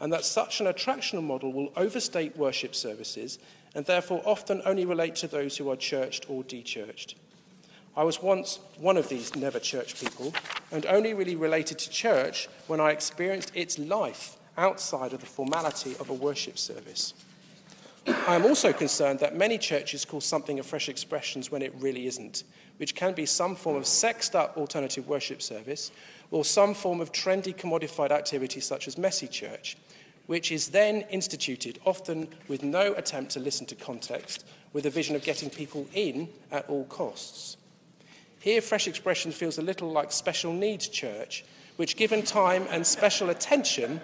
and 0.00 0.10
that 0.14 0.24
such 0.24 0.62
an 0.62 0.66
attractional 0.66 1.22
model 1.22 1.52
will 1.52 1.74
overstate 1.76 2.34
worship 2.38 2.74
services 2.74 3.38
and 3.74 3.84
therefore 3.84 4.22
often 4.24 4.62
only 4.64 4.86
relate 4.86 5.14
to 5.16 5.28
those 5.28 5.58
who 5.58 5.68
are 5.68 5.76
churched 5.76 6.24
or 6.30 6.42
de-churched. 6.44 7.16
I 7.98 8.04
was 8.04 8.22
once 8.22 8.60
one 8.78 8.96
of 8.96 9.10
these 9.10 9.36
never 9.36 9.60
church 9.60 10.00
people 10.00 10.32
and 10.72 10.86
only 10.86 11.12
really 11.12 11.36
related 11.36 11.78
to 11.80 11.90
church 11.90 12.48
when 12.66 12.80
I 12.80 12.92
experienced 12.92 13.52
its 13.54 13.78
life 13.78 14.38
outside 14.56 15.12
of 15.12 15.20
the 15.20 15.26
formality 15.26 15.96
of 16.00 16.10
a 16.10 16.14
worship 16.14 16.58
service. 16.58 17.14
I 18.06 18.34
am 18.34 18.44
also 18.44 18.72
concerned 18.72 19.20
that 19.20 19.36
many 19.36 19.58
churches 19.58 20.04
call 20.04 20.20
something 20.20 20.58
a 20.58 20.62
fresh 20.62 20.88
expressions 20.88 21.50
when 21.50 21.62
it 21.62 21.74
really 21.78 22.06
isn't, 22.06 22.44
which 22.78 22.94
can 22.94 23.12
be 23.12 23.26
some 23.26 23.54
form 23.54 23.76
of 23.76 23.86
sexed 23.86 24.34
up 24.34 24.56
alternative 24.56 25.06
worship 25.06 25.42
service 25.42 25.92
or 26.30 26.44
some 26.44 26.74
form 26.74 27.00
of 27.00 27.12
trendy 27.12 27.54
commodified 27.54 28.10
activity 28.10 28.60
such 28.60 28.88
as 28.88 28.96
messy 28.96 29.28
church, 29.28 29.76
which 30.26 30.50
is 30.50 30.68
then 30.68 31.02
instituted, 31.10 31.78
often 31.84 32.28
with 32.48 32.62
no 32.62 32.94
attempt 32.94 33.32
to 33.32 33.40
listen 33.40 33.66
to 33.66 33.74
context, 33.74 34.46
with 34.72 34.86
a 34.86 34.90
vision 34.90 35.16
of 35.16 35.22
getting 35.22 35.50
people 35.50 35.86
in 35.92 36.28
at 36.52 36.68
all 36.68 36.84
costs. 36.84 37.56
Here, 38.38 38.62
Fresh 38.62 38.88
Expression 38.88 39.32
feels 39.32 39.58
a 39.58 39.62
little 39.62 39.90
like 39.90 40.12
special 40.12 40.52
needs 40.52 40.88
church, 40.88 41.44
which, 41.80 41.96
given 41.96 42.20
time 42.20 42.66
and 42.68 42.86
special 42.86 43.30
attention, 43.30 44.02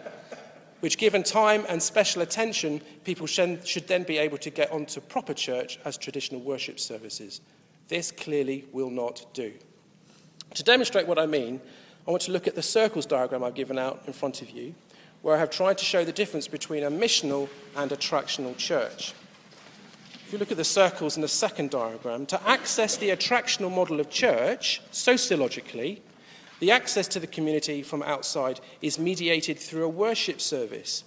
which, 0.80 0.97
given 0.97 1.23
time 1.23 1.66
and 1.68 1.83
special 1.83 2.23
attention, 2.23 2.80
people 3.04 3.26
should 3.26 3.87
then 3.87 4.02
be 4.02 4.16
able 4.16 4.38
to 4.38 4.49
get 4.49 4.73
onto 4.73 4.99
proper 4.99 5.35
church 5.35 5.78
as 5.85 5.99
traditional 5.99 6.40
worship 6.40 6.80
services. 6.80 7.42
This 7.88 8.11
clearly 8.11 8.64
will 8.73 8.88
not 8.88 9.26
do. 9.35 9.52
To 10.54 10.62
demonstrate 10.62 11.06
what 11.06 11.18
I 11.18 11.26
mean, 11.26 11.61
I 12.09 12.11
want 12.11 12.23
to 12.23 12.33
look 12.33 12.47
at 12.47 12.54
the 12.54 12.62
circles 12.62 13.04
diagram 13.04 13.45
I've 13.45 13.54
given 13.54 13.78
out 13.78 14.04
in 14.06 14.14
front 14.14 14.40
of 14.40 14.49
you, 14.49 14.75
where 15.21 15.37
I 15.37 15.38
have 15.38 15.50
tried 15.50 15.76
to 15.76 15.85
show 15.85 16.02
the 16.02 16.12
difference 16.12 16.49
between 16.49 16.83
a 16.83 16.90
missional 16.90 17.47
and 17.76 17.90
attractional 17.90 18.56
church. 18.56 19.12
If 20.25 20.33
you 20.33 20.38
look 20.38 20.50
at 20.50 20.56
the 20.56 20.64
circles 20.64 21.16
in 21.16 21.21
the 21.21 21.28
second 21.28 21.73
diagram, 21.73 22.25
to 22.25 22.49
access 22.49 22.97
the 22.97 23.11
attractional 23.11 23.71
model 23.71 24.00
of 24.00 24.09
church, 24.09 24.80
sociologically, 24.92 26.00
the 26.61 26.71
access 26.71 27.07
to 27.09 27.21
the 27.21 27.27
community 27.27 27.83
from 27.83 28.03
outside 28.03 28.61
is 28.81 28.99
mediated 28.99 29.59
through 29.59 29.85
a 29.85 29.89
worship 29.89 30.41
service. 30.41 31.05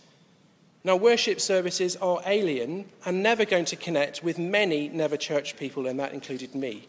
Now, 0.83 0.95
worship 0.95 1.41
services 1.41 1.95
are 1.97 2.21
alien 2.25 2.85
and 3.05 3.21
never 3.21 3.45
going 3.45 3.65
to 3.65 3.75
connect 3.75 4.23
with 4.23 4.39
many 4.39 4.87
never 4.89 5.17
church 5.17 5.57
people, 5.57 5.87
and 5.87 5.99
that 5.99 6.13
included 6.13 6.55
me. 6.55 6.87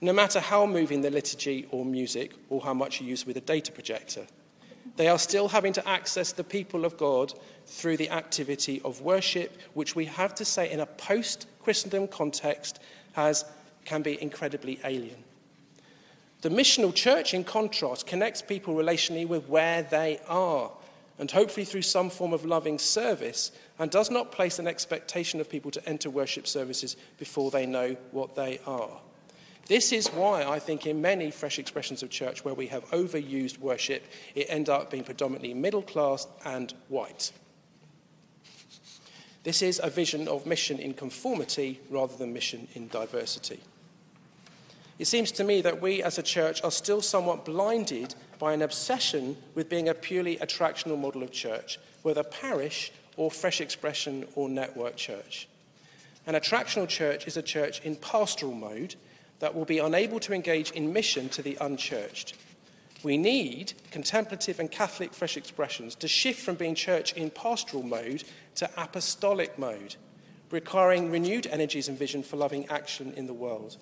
No 0.00 0.12
matter 0.12 0.40
how 0.40 0.66
moving 0.66 1.00
the 1.00 1.10
liturgy 1.10 1.66
or 1.70 1.84
music, 1.84 2.32
or 2.50 2.60
how 2.60 2.74
much 2.74 3.00
you 3.00 3.06
use 3.06 3.26
with 3.26 3.36
a 3.36 3.40
data 3.40 3.72
projector, 3.72 4.26
they 4.96 5.08
are 5.08 5.18
still 5.18 5.48
having 5.48 5.72
to 5.72 5.88
access 5.88 6.32
the 6.32 6.44
people 6.44 6.84
of 6.84 6.96
God 6.96 7.32
through 7.66 7.96
the 7.96 8.10
activity 8.10 8.80
of 8.84 9.00
worship, 9.00 9.56
which 9.74 9.96
we 9.96 10.04
have 10.04 10.34
to 10.36 10.44
say 10.44 10.70
in 10.70 10.80
a 10.80 10.86
post 10.86 11.46
Christendom 11.62 12.08
context 12.08 12.80
has, 13.12 13.44
can 13.84 14.02
be 14.02 14.20
incredibly 14.20 14.78
alien. 14.84 15.24
The 16.42 16.48
missional 16.48 16.92
church, 16.92 17.34
in 17.34 17.44
contrast, 17.44 18.06
connects 18.06 18.42
people 18.42 18.74
relationally 18.74 19.26
with 19.26 19.48
where 19.48 19.84
they 19.84 20.20
are 20.28 20.70
and 21.18 21.30
hopefully 21.30 21.64
through 21.64 21.82
some 21.82 22.10
form 22.10 22.32
of 22.32 22.44
loving 22.44 22.80
service 22.80 23.52
and 23.78 23.90
does 23.90 24.10
not 24.10 24.32
place 24.32 24.58
an 24.58 24.66
expectation 24.66 25.40
of 25.40 25.48
people 25.48 25.70
to 25.70 25.88
enter 25.88 26.10
worship 26.10 26.48
services 26.48 26.96
before 27.16 27.52
they 27.52 27.64
know 27.64 27.96
what 28.10 28.34
they 28.34 28.58
are. 28.66 29.00
This 29.66 29.92
is 29.92 30.08
why 30.08 30.42
I 30.42 30.58
think 30.58 30.84
in 30.84 31.00
many 31.00 31.30
fresh 31.30 31.60
expressions 31.60 32.02
of 32.02 32.10
church 32.10 32.44
where 32.44 32.54
we 32.54 32.66
have 32.66 32.90
overused 32.90 33.58
worship, 33.58 34.02
it 34.34 34.46
ends 34.48 34.68
up 34.68 34.90
being 34.90 35.04
predominantly 35.04 35.54
middle 35.54 35.82
class 35.82 36.26
and 36.44 36.74
white. 36.88 37.30
This 39.44 39.62
is 39.62 39.80
a 39.82 39.90
vision 39.90 40.26
of 40.26 40.44
mission 40.44 40.80
in 40.80 40.94
conformity 40.94 41.80
rather 41.88 42.16
than 42.16 42.32
mission 42.32 42.66
in 42.74 42.88
diversity. 42.88 43.60
It 45.02 45.08
seems 45.08 45.32
to 45.32 45.42
me 45.42 45.62
that 45.62 45.82
we 45.82 46.00
as 46.00 46.18
a 46.18 46.22
church 46.22 46.62
are 46.62 46.70
still 46.70 47.02
somewhat 47.02 47.44
blinded 47.44 48.14
by 48.38 48.52
an 48.52 48.62
obsession 48.62 49.36
with 49.56 49.68
being 49.68 49.88
a 49.88 49.94
purely 49.94 50.36
attractional 50.36 50.96
model 50.96 51.24
of 51.24 51.32
church, 51.32 51.80
whether 52.02 52.22
parish 52.22 52.92
or 53.16 53.28
fresh 53.28 53.60
expression 53.60 54.28
or 54.36 54.48
network 54.48 54.94
church. 54.94 55.48
An 56.24 56.36
attractional 56.36 56.86
church 56.86 57.26
is 57.26 57.36
a 57.36 57.42
church 57.42 57.80
in 57.80 57.96
pastoral 57.96 58.54
mode 58.54 58.94
that 59.40 59.56
will 59.56 59.64
be 59.64 59.80
unable 59.80 60.20
to 60.20 60.32
engage 60.34 60.70
in 60.70 60.92
mission 60.92 61.28
to 61.30 61.42
the 61.42 61.58
unchurched. 61.60 62.34
We 63.02 63.16
need 63.16 63.72
contemplative 63.90 64.60
and 64.60 64.70
Catholic 64.70 65.14
fresh 65.14 65.36
expressions 65.36 65.96
to 65.96 66.06
shift 66.06 66.40
from 66.40 66.54
being 66.54 66.76
church 66.76 67.12
in 67.14 67.30
pastoral 67.30 67.82
mode 67.82 68.22
to 68.54 68.70
apostolic 68.76 69.58
mode, 69.58 69.96
requiring 70.52 71.10
renewed 71.10 71.48
energies 71.48 71.88
and 71.88 71.98
vision 71.98 72.22
for 72.22 72.36
loving 72.36 72.68
action 72.68 73.12
in 73.16 73.26
the 73.26 73.34
world. 73.34 73.78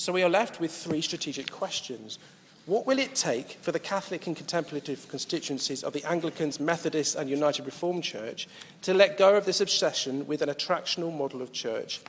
So 0.00 0.14
we 0.14 0.22
are 0.22 0.30
left 0.30 0.60
with 0.60 0.72
three 0.72 1.02
strategic 1.02 1.50
questions. 1.50 2.18
What 2.64 2.86
will 2.86 2.98
it 2.98 3.14
take 3.14 3.58
for 3.60 3.70
the 3.70 3.78
Catholic 3.78 4.26
and 4.26 4.34
contemplative 4.34 5.06
constituencies 5.08 5.84
of 5.84 5.92
the 5.92 6.02
Anglicans, 6.04 6.58
Methodists, 6.58 7.16
and 7.16 7.28
United 7.28 7.66
Reformed 7.66 8.02
Church 8.02 8.48
to 8.80 8.94
let 8.94 9.18
go 9.18 9.36
of 9.36 9.44
this 9.44 9.60
obsession 9.60 10.26
with 10.26 10.40
an 10.40 10.48
attractional 10.48 11.14
model 11.14 11.42
of 11.42 11.52
church 11.52 12.00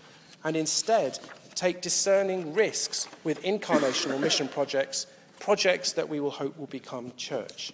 and 0.46 0.56
instead 0.56 1.20
take 1.54 1.82
discerning 1.82 2.54
risks 2.54 3.10
with 3.26 3.44
incarnational 3.44 4.22
mission 4.22 4.48
projects, 4.48 5.08
projects 5.40 5.92
that 5.92 6.08
we 6.08 6.22
will 6.22 6.32
hope 6.32 6.58
will 6.58 6.68
become 6.68 7.12
church? 7.18 7.74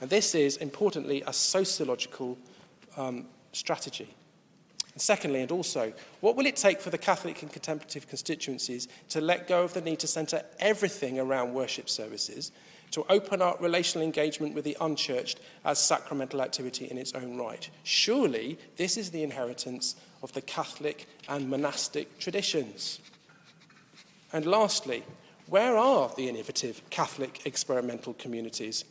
And 0.00 0.10
this 0.10 0.34
is, 0.34 0.56
importantly, 0.56 1.22
a 1.28 1.32
sociological 1.32 2.36
um, 2.96 3.26
strategy. 3.52 4.16
And 4.94 5.02
secondly, 5.02 5.42
and 5.42 5.50
also, 5.50 5.92
what 6.20 6.36
will 6.36 6.46
it 6.46 6.54
take 6.56 6.80
for 6.80 6.90
the 6.90 6.98
Catholic 6.98 7.42
and 7.42 7.52
contemplative 7.52 8.08
constituencies 8.08 8.86
to 9.08 9.20
let 9.20 9.48
go 9.48 9.64
of 9.64 9.74
the 9.74 9.80
need 9.80 9.98
to 9.98 10.06
centre 10.06 10.42
everything 10.60 11.18
around 11.18 11.52
worship 11.52 11.90
services, 11.90 12.52
to 12.92 13.04
open 13.08 13.42
up 13.42 13.60
relational 13.60 14.06
engagement 14.06 14.54
with 14.54 14.64
the 14.64 14.76
unchurched 14.80 15.40
as 15.64 15.80
sacramental 15.80 16.40
activity 16.40 16.88
in 16.88 16.96
its 16.96 17.12
own 17.12 17.36
right? 17.36 17.68
Surely 17.82 18.56
this 18.76 18.96
is 18.96 19.10
the 19.10 19.24
inheritance 19.24 19.96
of 20.22 20.32
the 20.32 20.42
Catholic 20.42 21.08
and 21.28 21.50
monastic 21.50 22.18
traditions. 22.20 23.00
And 24.32 24.46
lastly, 24.46 25.02
where 25.48 25.76
are 25.76 26.12
the 26.16 26.28
innovative 26.28 26.88
Catholic 26.90 27.44
experimental 27.44 28.14
communities? 28.14 28.84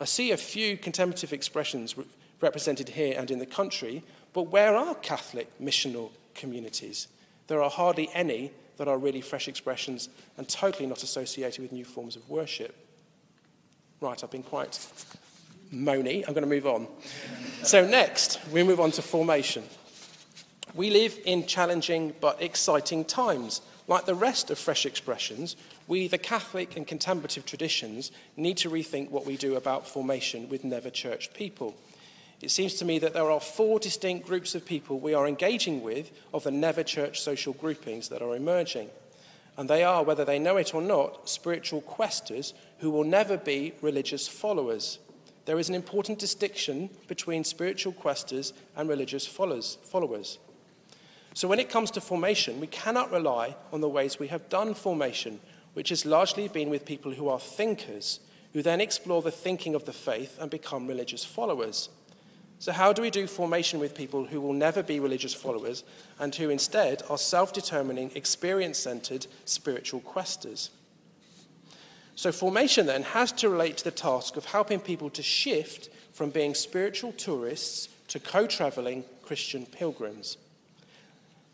I 0.00 0.06
see 0.06 0.32
a 0.32 0.36
few 0.36 0.76
contemplative 0.76 1.32
expressions 1.32 1.94
represented 2.40 2.88
here 2.88 3.14
and 3.16 3.30
in 3.30 3.38
the 3.38 3.46
country, 3.46 4.02
but 4.36 4.52
where 4.52 4.76
are 4.76 4.94
Catholic 4.96 5.48
missional 5.58 6.10
communities? 6.34 7.08
There 7.46 7.62
are 7.62 7.70
hardly 7.70 8.10
any 8.12 8.52
that 8.76 8.86
are 8.86 8.98
really 8.98 9.22
fresh 9.22 9.48
expressions 9.48 10.10
and 10.36 10.46
totally 10.46 10.86
not 10.86 11.02
associated 11.02 11.62
with 11.62 11.72
new 11.72 11.86
forms 11.86 12.16
of 12.16 12.28
worship. 12.28 12.76
Right, 13.98 14.22
I've 14.22 14.30
been 14.30 14.42
quite 14.42 14.78
moany. 15.72 16.22
I'm 16.28 16.34
going 16.34 16.44
to 16.44 16.54
move 16.54 16.66
on. 16.66 16.86
So, 17.62 17.86
next, 17.86 18.38
we 18.52 18.62
move 18.62 18.78
on 18.78 18.90
to 18.90 19.00
formation. 19.00 19.64
We 20.74 20.90
live 20.90 21.18
in 21.24 21.46
challenging 21.46 22.12
but 22.20 22.42
exciting 22.42 23.06
times. 23.06 23.62
Like 23.88 24.04
the 24.04 24.14
rest 24.14 24.50
of 24.50 24.58
fresh 24.58 24.84
expressions, 24.84 25.56
we, 25.86 26.08
the 26.08 26.18
Catholic 26.18 26.76
and 26.76 26.86
contemplative 26.86 27.46
traditions, 27.46 28.12
need 28.36 28.58
to 28.58 28.68
rethink 28.68 29.08
what 29.08 29.24
we 29.24 29.38
do 29.38 29.56
about 29.56 29.88
formation 29.88 30.50
with 30.50 30.62
never 30.62 30.90
churched 30.90 31.32
people. 31.32 31.74
It 32.42 32.50
seems 32.50 32.74
to 32.74 32.84
me 32.84 32.98
that 32.98 33.14
there 33.14 33.30
are 33.30 33.40
four 33.40 33.78
distinct 33.78 34.26
groups 34.26 34.54
of 34.54 34.66
people 34.66 34.98
we 34.98 35.14
are 35.14 35.26
engaging 35.26 35.82
with 35.82 36.10
of 36.34 36.44
the 36.44 36.50
never 36.50 36.82
church 36.82 37.20
social 37.20 37.54
groupings 37.54 38.08
that 38.08 38.22
are 38.22 38.36
emerging. 38.36 38.90
And 39.56 39.70
they 39.70 39.84
are, 39.84 40.02
whether 40.02 40.24
they 40.24 40.38
know 40.38 40.58
it 40.58 40.74
or 40.74 40.82
not, 40.82 41.28
spiritual 41.28 41.80
questers 41.80 42.52
who 42.78 42.90
will 42.90 43.04
never 43.04 43.38
be 43.38 43.72
religious 43.80 44.28
followers. 44.28 44.98
There 45.46 45.58
is 45.58 45.70
an 45.70 45.74
important 45.74 46.18
distinction 46.18 46.90
between 47.08 47.42
spiritual 47.42 47.92
questers 47.94 48.52
and 48.76 48.88
religious 48.88 49.26
followers. 49.26 50.38
So 51.32 51.48
when 51.48 51.60
it 51.60 51.70
comes 51.70 51.90
to 51.92 52.00
formation, 52.00 52.60
we 52.60 52.66
cannot 52.66 53.12
rely 53.12 53.56
on 53.72 53.80
the 53.80 53.88
ways 53.88 54.18
we 54.18 54.28
have 54.28 54.48
done 54.50 54.74
formation, 54.74 55.40
which 55.72 55.88
has 55.88 56.04
largely 56.04 56.48
been 56.48 56.68
with 56.68 56.84
people 56.84 57.12
who 57.12 57.28
are 57.28 57.40
thinkers, 57.40 58.20
who 58.52 58.62
then 58.62 58.80
explore 58.80 59.22
the 59.22 59.30
thinking 59.30 59.74
of 59.74 59.84
the 59.84 59.92
faith 59.92 60.36
and 60.40 60.50
become 60.50 60.86
religious 60.86 61.24
followers. 61.24 61.88
So, 62.58 62.72
how 62.72 62.92
do 62.92 63.02
we 63.02 63.10
do 63.10 63.26
formation 63.26 63.78
with 63.78 63.94
people 63.94 64.24
who 64.24 64.40
will 64.40 64.54
never 64.54 64.82
be 64.82 64.98
religious 64.98 65.34
followers 65.34 65.84
and 66.18 66.34
who 66.34 66.48
instead 66.48 67.02
are 67.10 67.18
self 67.18 67.52
determining, 67.52 68.10
experience 68.14 68.78
centered 68.78 69.26
spiritual 69.44 70.00
questers? 70.00 70.70
So, 72.14 72.32
formation 72.32 72.86
then 72.86 73.02
has 73.02 73.30
to 73.32 73.50
relate 73.50 73.76
to 73.78 73.84
the 73.84 73.90
task 73.90 74.36
of 74.36 74.46
helping 74.46 74.80
people 74.80 75.10
to 75.10 75.22
shift 75.22 75.90
from 76.12 76.30
being 76.30 76.54
spiritual 76.54 77.12
tourists 77.12 77.90
to 78.08 78.18
co 78.18 78.46
traveling 78.46 79.04
Christian 79.22 79.66
pilgrims. 79.66 80.38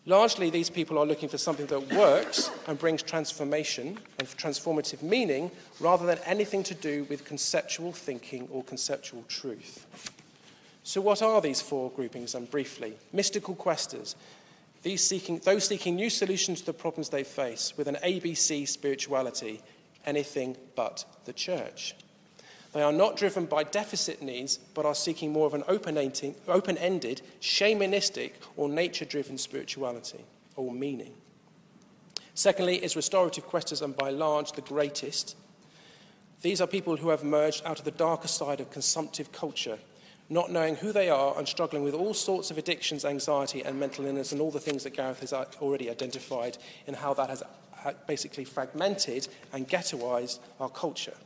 Largely, 0.07 0.51
these 0.51 0.71
people 0.71 0.99
are 0.99 1.07
looking 1.07 1.29
for 1.29 1.39
something 1.39 1.67
that 1.67 1.93
works 1.93 2.51
and 2.67 2.79
brings 2.79 3.03
transformation 3.03 3.99
and 4.19 4.29
transformative 4.29 5.01
meaning 5.01 5.51
rather 5.79 6.07
than 6.07 6.19
anything 6.25 6.65
to 6.65 6.75
do 6.75 7.05
with 7.05 7.25
conceptual 7.25 7.93
thinking 7.93 8.49
or 8.51 8.65
conceptual 8.65 9.25
truth. 9.29 9.87
So, 10.85 11.01
what 11.01 11.23
are 11.23 11.41
these 11.41 11.61
four 11.61 11.91
groupings, 11.91 12.35
and 12.35 12.51
briefly? 12.51 12.95
Mystical 13.13 13.55
questers, 13.55 14.17
these 14.83 15.03
seeking, 15.03 15.39
those 15.39 15.67
seeking 15.67 15.95
new 15.95 16.11
solutions 16.11 16.61
to 16.61 16.67
the 16.67 16.73
problems 16.73 17.09
they 17.09 17.25
face 17.25 17.73
with 17.77 17.87
an 17.87 17.99
ABC 18.03 18.67
spirituality, 18.67 19.63
anything 20.05 20.57
but 20.75 21.05
the 21.25 21.33
church. 21.33 21.95
They 22.73 22.83
are 22.83 22.93
not 22.93 23.17
driven 23.17 23.47
by 23.47 23.65
deficit 23.65 24.23
needs, 24.23 24.57
but 24.57 24.87
are 24.87 24.95
seeking 24.95 25.33
more 25.33 25.47
of 25.47 25.55
an 25.55 25.65
open 25.69 25.99
ended, 25.99 27.23
shamanistic, 27.41 28.33
or 28.57 28.69
nature 28.69 29.05
driven 29.05 29.39
spirituality 29.39 30.25
or 30.57 30.73
meaning. 30.73 31.13
Secondly, 32.35 32.83
is 32.83 32.97
restorative 32.97 33.47
questers, 33.47 33.83
and 33.83 33.95
by 33.97 34.11
large, 34.11 34.53
the 34.53 34.63
greatest. 34.63 35.37
These 36.41 36.61
are 36.61 36.67
people 36.67 36.97
who 36.97 37.11
have 37.11 37.23
emerged 37.23 37.63
out 37.67 37.79
of 37.79 37.85
the 37.85 37.91
darker 37.91 38.27
side 38.27 38.61
of 38.61 38.71
consumptive 38.71 39.31
culture 39.33 39.79
not 40.33 40.51
knowing 40.51 40.77
who 40.77 40.93
they 40.93 41.11
are 41.11 41.37
and 41.39 41.47
struggling 41.47 41.83
with 41.83 41.95
all 41.95 42.15
sorts 42.15 42.51
of 42.51 42.59
addictions, 42.59 43.05
anxiety, 43.05 43.63
and 43.63 43.79
mental 43.79 44.07
illness, 44.07 44.33
and 44.33 44.41
all 44.41 44.51
the 44.51 44.61
things 44.61 44.85
that 44.85 44.95
Gareth 44.95 45.21
has 45.21 45.33
uh, 45.33 45.45
already 45.61 45.91
identified 45.91 46.57
in 46.87 46.95
how 46.95 47.13
that 47.15 47.29
has 47.29 47.43
basically 48.07 48.45
fragmented 48.45 49.29
and 49.53 49.69
ghettoized 49.69 50.39
our 50.61 50.71
culture. 50.71 51.17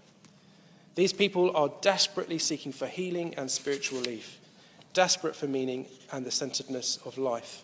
These 0.95 1.13
people 1.13 1.55
are 1.55 1.71
desperately 1.83 2.39
seeking 2.39 2.73
for 2.73 2.87
healing 2.87 3.35
and 3.37 3.51
spiritual 3.51 4.01
relief, 4.01 4.41
desperate 4.93 5.37
for 5.37 5.47
meaning 5.47 5.87
and 6.13 6.25
the 6.25 6.31
centeredness 6.31 6.99
of 7.05 7.19
life. 7.19 7.63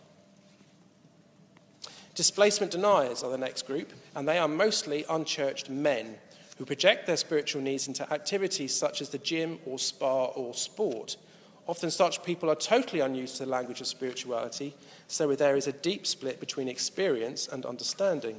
Displacement 2.15 2.71
deniers 2.71 3.23
are 3.23 3.31
the 3.31 3.39
next 3.39 3.67
group, 3.67 3.91
and 4.15 4.29
they 4.29 4.39
are 4.39 4.49
mostly 4.49 5.05
unchurched 5.09 5.71
men 5.71 6.19
who 6.63 6.67
project 6.67 7.09
their 7.09 7.17
spiritual 7.17 7.61
needs 7.61 7.89
into 7.89 8.09
activities 8.13 8.73
such 8.73 9.01
as 9.01 9.09
the 9.09 9.19
gym 9.19 9.59
or 9.67 9.81
spa 9.81 10.27
or 10.27 10.55
sport. 10.55 11.17
Often 11.67 11.91
such 11.91 12.23
people 12.23 12.49
are 12.49 12.55
totally 12.55 13.01
unused 13.01 13.39
to 13.39 13.45
the 13.47 13.51
language 13.51 13.81
of 13.81 13.89
spirituality, 13.89 14.73
so 15.09 15.35
there 15.35 15.57
is 15.57 15.67
a 15.67 15.73
deep 15.73 16.07
split 16.07 16.39
between 16.39 16.69
experience 16.69 17.49
and 17.49 17.67
understanding. 17.67 18.39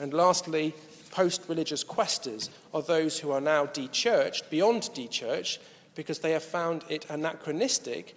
And 0.00 0.12
lastly, 0.12 0.74
post 1.12 1.44
religious 1.46 1.84
questers 1.84 2.50
are 2.74 2.82
those 2.82 3.20
who 3.20 3.30
are 3.30 3.40
now 3.40 3.66
de-churched, 3.66 4.50
beyond 4.50 4.92
de-church, 4.92 5.60
because 5.94 6.18
they 6.18 6.32
have 6.32 6.42
found 6.42 6.82
it 6.88 7.06
anachronistic 7.10 8.16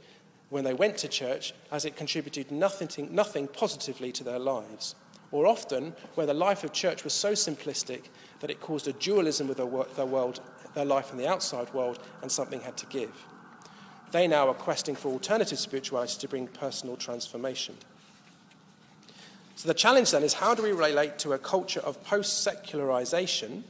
when 0.50 0.63
they 0.63 0.74
went 0.74 0.98
to 0.98 1.07
church 1.07 1.53
as 1.71 1.86
it 1.86 1.95
contributed 1.95 2.50
nothing, 2.50 3.13
nothing 3.13 3.48
positively 3.48 4.12
to 4.12 4.24
their 4.24 4.39
lives. 4.39 4.95
Or 5.31 5.45
often, 5.45 5.93
where 6.15 6.25
the 6.25 6.33
life 6.33 6.63
of 6.63 6.74
church 6.74 7.03
was 7.03 7.13
so 7.13 7.33
simplistic 7.33 8.05
that 8.39 8.50
it 8.50 8.62
caused 8.62 8.88
a 8.88 8.93
dualism 8.93 9.48
with 9.48 9.57
their, 9.57 10.05
world, 10.05 10.42
their 10.74 10.85
life 10.85 11.11
and 11.11 11.20
the 11.20 11.27
outside 11.27 11.72
world, 11.74 12.00
and 12.22 12.31
something 12.31 12.61
had 12.61 12.77
to 12.77 12.85
give. 12.87 13.11
They 14.11 14.27
now 14.27 14.48
are 14.48 14.55
questing 14.55 14.96
for 14.96 15.11
alternative 15.11 15.59
spirituality 15.59 16.18
to 16.20 16.27
bring 16.27 16.48
personal 16.48 16.96
transformation. 16.96 17.75
So 19.55 19.68
the 19.68 19.74
challenge 19.74 20.11
then 20.11 20.24
is 20.24 20.33
how 20.33 20.55
do 20.55 20.63
we 20.63 20.72
relate 20.72 21.20
to 21.20 21.33
a 21.33 21.37
culture 21.37 21.81
of 21.81 22.01
post 22.05 22.44
secularization 22.44 23.65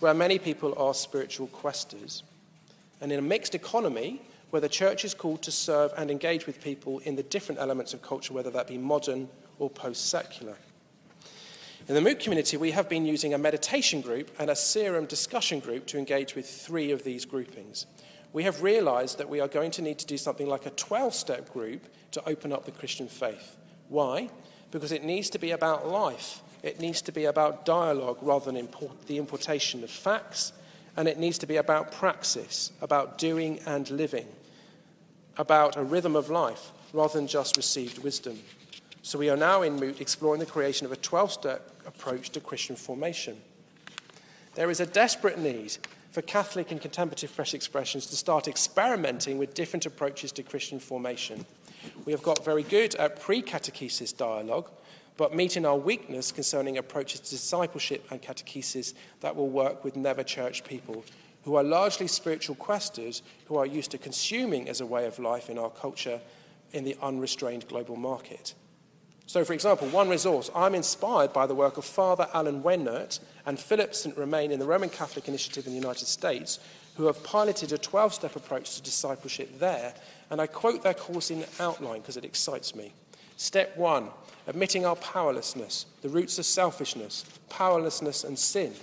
where 0.00 0.12
many 0.12 0.38
people 0.38 0.74
are 0.76 0.92
spiritual 0.92 1.46
questers? 1.46 2.22
And 3.00 3.12
in 3.12 3.18
a 3.18 3.22
mixed 3.22 3.54
economy 3.54 4.20
where 4.50 4.60
the 4.60 4.68
church 4.68 5.04
is 5.04 5.14
called 5.14 5.40
to 5.42 5.50
serve 5.50 5.92
and 5.96 6.10
engage 6.10 6.46
with 6.46 6.60
people 6.60 6.98
in 7.00 7.16
the 7.16 7.22
different 7.22 7.60
elements 7.60 7.94
of 7.94 8.02
culture, 8.02 8.34
whether 8.34 8.50
that 8.50 8.66
be 8.66 8.76
modern 8.76 9.28
or 9.58 9.70
post 9.70 10.10
secular. 10.10 10.56
In 11.88 11.94
the 11.94 12.00
Moot 12.00 12.20
community, 12.20 12.56
we 12.56 12.70
have 12.70 12.88
been 12.88 13.06
using 13.06 13.34
a 13.34 13.38
meditation 13.38 14.00
group 14.00 14.30
and 14.38 14.50
a 14.50 14.56
serum 14.56 15.06
discussion 15.06 15.60
group 15.60 15.86
to 15.86 15.98
engage 15.98 16.34
with 16.34 16.48
three 16.48 16.92
of 16.92 17.02
these 17.02 17.24
groupings. 17.24 17.86
We 18.32 18.44
have 18.44 18.62
realized 18.62 19.18
that 19.18 19.28
we 19.28 19.40
are 19.40 19.48
going 19.48 19.72
to 19.72 19.82
need 19.82 19.98
to 19.98 20.06
do 20.06 20.16
something 20.16 20.48
like 20.48 20.64
a 20.64 20.70
12 20.70 21.14
step 21.14 21.52
group 21.52 21.82
to 22.12 22.28
open 22.28 22.52
up 22.52 22.64
the 22.64 22.70
Christian 22.70 23.08
faith. 23.08 23.56
Why? 23.88 24.30
because 24.72 24.90
it 24.90 25.04
needs 25.04 25.30
to 25.30 25.38
be 25.38 25.52
about 25.52 25.86
life. 25.86 26.42
It 26.64 26.80
needs 26.80 27.02
to 27.02 27.12
be 27.12 27.26
about 27.26 27.64
dialogue 27.64 28.18
rather 28.22 28.46
than 28.46 28.56
import, 28.56 29.06
the 29.06 29.18
importation 29.18 29.84
of 29.84 29.90
facts. 29.90 30.52
And 30.96 31.06
it 31.06 31.18
needs 31.18 31.38
to 31.38 31.46
be 31.46 31.56
about 31.56 31.92
praxis, 31.92 32.72
about 32.80 33.18
doing 33.18 33.60
and 33.66 33.88
living, 33.90 34.26
about 35.36 35.76
a 35.76 35.82
rhythm 35.82 36.16
of 36.16 36.28
life 36.28 36.72
rather 36.92 37.14
than 37.14 37.26
just 37.26 37.56
received 37.56 37.98
wisdom. 37.98 38.38
So 39.02 39.18
we 39.18 39.30
are 39.30 39.36
now 39.36 39.62
in 39.62 39.76
Moot 39.76 40.00
exploring 40.00 40.40
the 40.40 40.46
creation 40.46 40.86
of 40.86 40.92
a 40.92 40.96
12 40.96 41.32
step 41.32 41.71
approach 41.86 42.30
to 42.30 42.40
Christian 42.40 42.76
formation. 42.76 43.40
There 44.54 44.70
is 44.70 44.80
a 44.80 44.86
desperate 44.86 45.38
need 45.38 45.76
for 46.10 46.22
Catholic 46.22 46.70
and 46.70 46.80
contemplative 46.80 47.30
fresh 47.30 47.54
expressions 47.54 48.06
to 48.06 48.16
start 48.16 48.46
experimenting 48.48 49.38
with 49.38 49.54
different 49.54 49.86
approaches 49.86 50.30
to 50.32 50.42
Christian 50.42 50.78
formation. 50.78 51.46
We 52.04 52.12
have 52.12 52.22
got 52.22 52.44
very 52.44 52.62
good 52.62 52.94
at 52.96 53.20
pre 53.20 53.42
catechesis 53.42 54.14
dialogue, 54.16 54.70
but 55.16 55.34
meeting 55.34 55.64
our 55.64 55.76
weakness 55.76 56.30
concerning 56.30 56.78
approaches 56.78 57.20
to 57.20 57.30
discipleship 57.30 58.06
and 58.10 58.20
catechesis 58.20 58.94
that 59.20 59.34
will 59.34 59.48
work 59.48 59.84
with 59.84 59.96
never 59.96 60.22
church 60.22 60.64
people 60.64 61.04
who 61.44 61.56
are 61.56 61.64
largely 61.64 62.06
spiritual 62.06 62.56
questers 62.56 63.22
who 63.46 63.56
are 63.56 63.66
used 63.66 63.90
to 63.90 63.98
consuming 63.98 64.68
as 64.68 64.80
a 64.80 64.86
way 64.86 65.06
of 65.06 65.18
life 65.18 65.50
in 65.50 65.58
our 65.58 65.70
culture 65.70 66.20
in 66.72 66.84
the 66.84 66.96
unrestrained 67.02 67.66
global 67.68 67.96
market. 67.96 68.54
So, 69.32 69.46
for 69.46 69.54
example, 69.54 69.88
one 69.88 70.10
resource, 70.10 70.50
I'm 70.54 70.74
inspired 70.74 71.32
by 71.32 71.46
the 71.46 71.54
work 71.54 71.78
of 71.78 71.86
Father 71.86 72.28
Alan 72.34 72.62
Wenert 72.62 73.18
and 73.46 73.58
Philip 73.58 73.94
St. 73.94 74.14
Romain 74.14 74.50
in 74.50 74.58
the 74.58 74.66
Roman 74.66 74.90
Catholic 74.90 75.26
Initiative 75.26 75.66
in 75.66 75.72
the 75.72 75.78
United 75.78 76.04
States, 76.04 76.58
who 76.96 77.06
have 77.06 77.24
piloted 77.24 77.72
a 77.72 77.78
12 77.78 78.12
step 78.12 78.36
approach 78.36 78.74
to 78.74 78.82
discipleship 78.82 79.58
there 79.58 79.94
and 80.28 80.38
I 80.38 80.46
quote 80.46 80.82
their 80.82 80.92
course 80.92 81.30
in 81.30 81.46
outline 81.60 82.02
because 82.02 82.18
it 82.18 82.26
excites 82.26 82.74
me. 82.74 82.92
Step 83.38 83.74
one, 83.74 84.10
admitting 84.48 84.84
our 84.84 84.96
powerlessness, 84.96 85.86
the 86.02 86.10
roots 86.10 86.38
of 86.38 86.44
selfishness, 86.44 87.24
powerlessness, 87.48 88.24
and 88.24 88.38
sin, 88.38 88.74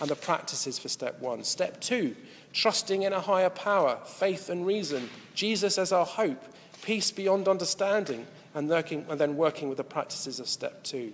and 0.00 0.08
the 0.08 0.16
practices 0.16 0.78
for 0.78 0.88
step 0.88 1.20
one. 1.20 1.44
Step 1.44 1.82
two, 1.82 2.16
trusting 2.54 3.02
in 3.02 3.12
a 3.12 3.20
higher 3.20 3.50
power, 3.50 3.98
faith 4.06 4.48
and 4.48 4.64
reason, 4.64 5.10
Jesus 5.34 5.76
as 5.76 5.92
our 5.92 6.06
hope, 6.06 6.42
peace 6.80 7.10
beyond 7.10 7.46
understanding, 7.46 8.26
and, 8.58 8.70
and 9.08 9.20
then 9.20 9.36
working 9.36 9.68
with 9.68 9.78
the 9.78 9.84
practices 9.84 10.40
of 10.40 10.48
step 10.48 10.82
two. 10.82 11.12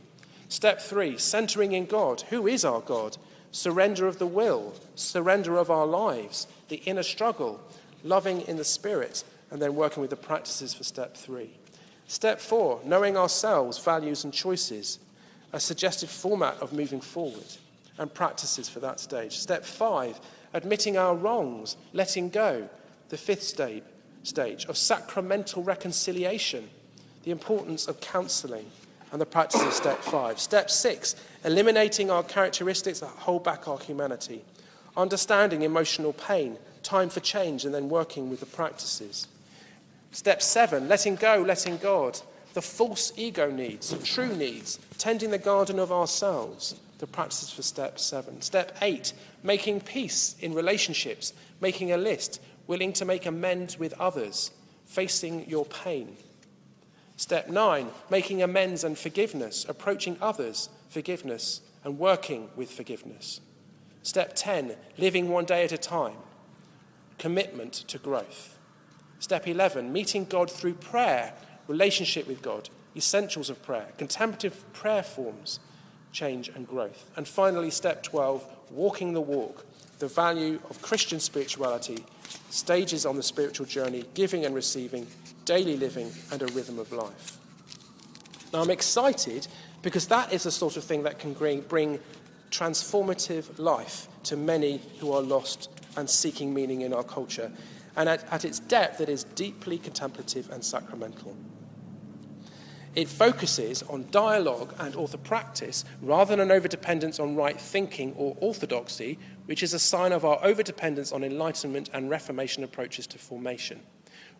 Step 0.49 0.81
three, 0.81 1.19
centering 1.19 1.73
in 1.73 1.85
God. 1.85 2.23
Who 2.31 2.47
is 2.47 2.65
our 2.65 2.81
God? 2.81 3.19
Surrender 3.53 4.07
of 4.07 4.19
the 4.19 4.27
will, 4.27 4.73
surrender 4.95 5.59
of 5.59 5.71
our 5.71 5.87
lives, 5.87 6.47
the 6.69 6.83
inner 6.87 7.03
struggle, 7.03 7.61
loving 8.03 8.41
in 8.43 8.57
the 8.57 8.65
spirit, 8.65 9.25
and 9.51 9.61
then 9.61 9.75
working 9.75 10.01
with 10.01 10.11
the 10.11 10.17
practices 10.17 10.73
for 10.73 10.85
step 10.85 11.17
three. 11.17 11.51
Step 12.07 12.41
four, 12.41 12.81
knowing 12.85 13.17
ourselves, 13.17 13.79
values, 13.79 14.25
and 14.25 14.33
choices, 14.33 14.99
a 15.53 15.61
suggested 15.61 16.09
format 16.09 16.57
of 16.61 16.73
moving 16.73 17.01
forward, 17.01 17.47
and 17.99 18.13
practices 18.13 18.69
for 18.69 18.81
that 18.81 18.99
stage. 18.99 19.39
Step 19.39 19.65
five, 19.65 20.19
admitting 20.53 20.97
our 20.97 21.15
wrongs, 21.15 21.77
letting 21.93 22.31
go, 22.31 22.69
the 23.11 23.17
fifth 23.17 23.43
stage, 23.43 23.83
stage 24.23 24.65
of 24.65 24.77
sacramental 24.77 25.63
reconciliation, 25.63 26.69
the 27.25 27.31
importance 27.31 27.87
of 27.89 28.01
counseling, 28.01 28.67
and 29.13 29.21
the 29.21 29.27
practice 29.27 29.63
of 29.63 29.73
step 29.73 29.99
five. 29.99 30.41
Step 30.41 30.69
six, 30.69 31.15
eliminating 31.45 32.11
our 32.11 32.25
characteristics 32.25 33.01
that 33.01 33.09
hold 33.09 33.45
back 33.45 33.69
our 33.69 33.79
humanity, 33.79 34.43
understanding 34.97 35.63
emotional 35.63 36.13
pain, 36.13 36.59
time 36.83 37.09
for 37.09 37.21
change, 37.21 37.65
and 37.65 37.73
then 37.73 37.89
working 37.89 38.29
with 38.29 38.41
the 38.41 38.47
practices. 38.47 39.29
Step 40.11 40.43
seven, 40.43 40.89
letting 40.89 41.15
go, 41.17 41.45
letting 41.47 41.77
God. 41.79 42.21
The 42.55 42.63
false 42.63 43.13
ego 43.17 43.51
needs, 43.51 43.95
true 44.05 44.35
needs, 44.35 44.79
tending 44.99 45.31
the 45.31 45.39
garden 45.39 45.79
of 45.79 45.91
ourselves. 45.91 46.75
The 46.99 47.07
practices 47.07 47.51
for 47.51 47.63
step 47.63 47.99
seven. 47.99 48.41
Step 48.43 48.77
eight, 48.83 49.13
making 49.43 49.81
peace 49.81 50.37
in 50.41 50.55
relationships, 50.55 51.33
making 51.61 51.93
a 51.93 51.97
list, 51.97 52.41
willing 52.67 52.93
to 52.95 53.05
make 53.05 53.27
amends 53.27 53.79
with 53.79 53.93
others, 54.01 54.51
facing 54.87 55.49
your 55.49 55.65
pain. 55.67 56.17
Step 57.16 57.48
nine, 57.48 57.88
making 58.11 58.42
amends 58.42 58.83
and 58.83 58.98
forgiveness, 58.98 59.64
approaching 59.68 60.16
others, 60.20 60.68
forgiveness, 60.88 61.61
and 61.85 61.98
working 61.98 62.48
with 62.57 62.70
forgiveness. 62.70 63.40
Step 64.03 64.35
10, 64.35 64.77
living 64.98 65.29
one 65.29 65.44
day 65.44 65.64
at 65.64 65.72
a 65.72 65.79
time, 65.79 66.16
commitment 67.18 67.72
to 67.72 67.98
growth. 67.98 68.59
Step 69.20 69.46
11, 69.46 69.92
meeting 69.92 70.24
God 70.24 70.50
through 70.50 70.74
prayer, 70.74 71.33
relationship 71.68 72.27
with 72.27 72.42
God, 72.42 72.68
essentials 72.96 73.48
of 73.48 73.62
prayer, 73.62 73.88
contemplative 73.96 74.70
prayer 74.72 75.03
forms, 75.03 75.61
change 76.12 76.48
and 76.48 76.66
growth. 76.66 77.11
And 77.16 77.27
finally, 77.27 77.70
step 77.70 78.03
12, 78.03 78.46
walking 78.70 79.12
the 79.12 79.20
walk, 79.20 79.64
the 79.98 80.09
value 80.09 80.61
of 80.68 80.83
Christian 80.83 81.20
spirituality, 81.20 82.05
stages 82.50 83.07
on 83.07 83.16
the 83.16 83.22
spiritual 83.22 83.66
journey, 83.66 84.05
giving 84.14 84.44
and 84.44 84.55
receiving, 84.55 85.07
daily 85.45 85.77
living, 85.77 86.11
and 86.33 86.43
a 86.43 86.47
rhythm 86.47 86.79
of 86.79 86.93
life. 86.93 87.39
Now, 88.53 88.63
I'm 88.63 88.71
excited 88.71 89.47
because 89.83 90.07
that 90.09 90.33
is 90.33 90.45
the 90.45 90.51
sort 90.51 90.77
of 90.77 90.85
thing 90.85 91.03
that 91.03 91.19
can 91.19 91.35
bring, 91.35 91.99
transformative 92.51 93.59
life 93.59 94.07
to 94.23 94.37
many 94.37 94.81
who 95.01 95.13
are 95.13 95.21
lost 95.21 95.69
and 95.97 96.09
seeking 96.09 96.55
meaning 96.55 96.83
in 96.83 96.93
our 96.93 97.03
culture. 97.03 97.51
And 97.97 98.09
at, 98.09 98.25
at 98.33 98.45
its 98.45 98.61
depth, 98.61 99.01
it 99.01 99.09
is 99.09 99.25
deeply 99.25 99.79
contemplative 99.79 100.51
and 100.51 100.65
sacramental. 100.65 101.37
It 102.95 103.09
focuses 103.09 103.83
on 103.83 104.07
dialogue 104.13 104.73
and 104.79 104.95
author 104.95 105.19
practice 105.19 105.85
rather 106.01 106.37
than 106.37 106.51
an 106.51 106.61
overdependence 106.61 107.19
on 107.19 107.35
right 107.35 107.61
thinking 107.61 108.15
or 108.17 108.37
orthodoxy, 108.41 109.19
which 109.47 109.65
is 109.65 109.75
a 109.75 109.81
sign 109.81 110.13
of 110.13 110.25
our 110.25 110.39
overdependence 110.39 111.13
on 111.13 111.25
Enlightenment 111.25 111.91
and 111.93 112.09
Reformation 112.09 112.63
approaches 112.63 113.07
to 113.09 113.19
formation. 113.19 113.81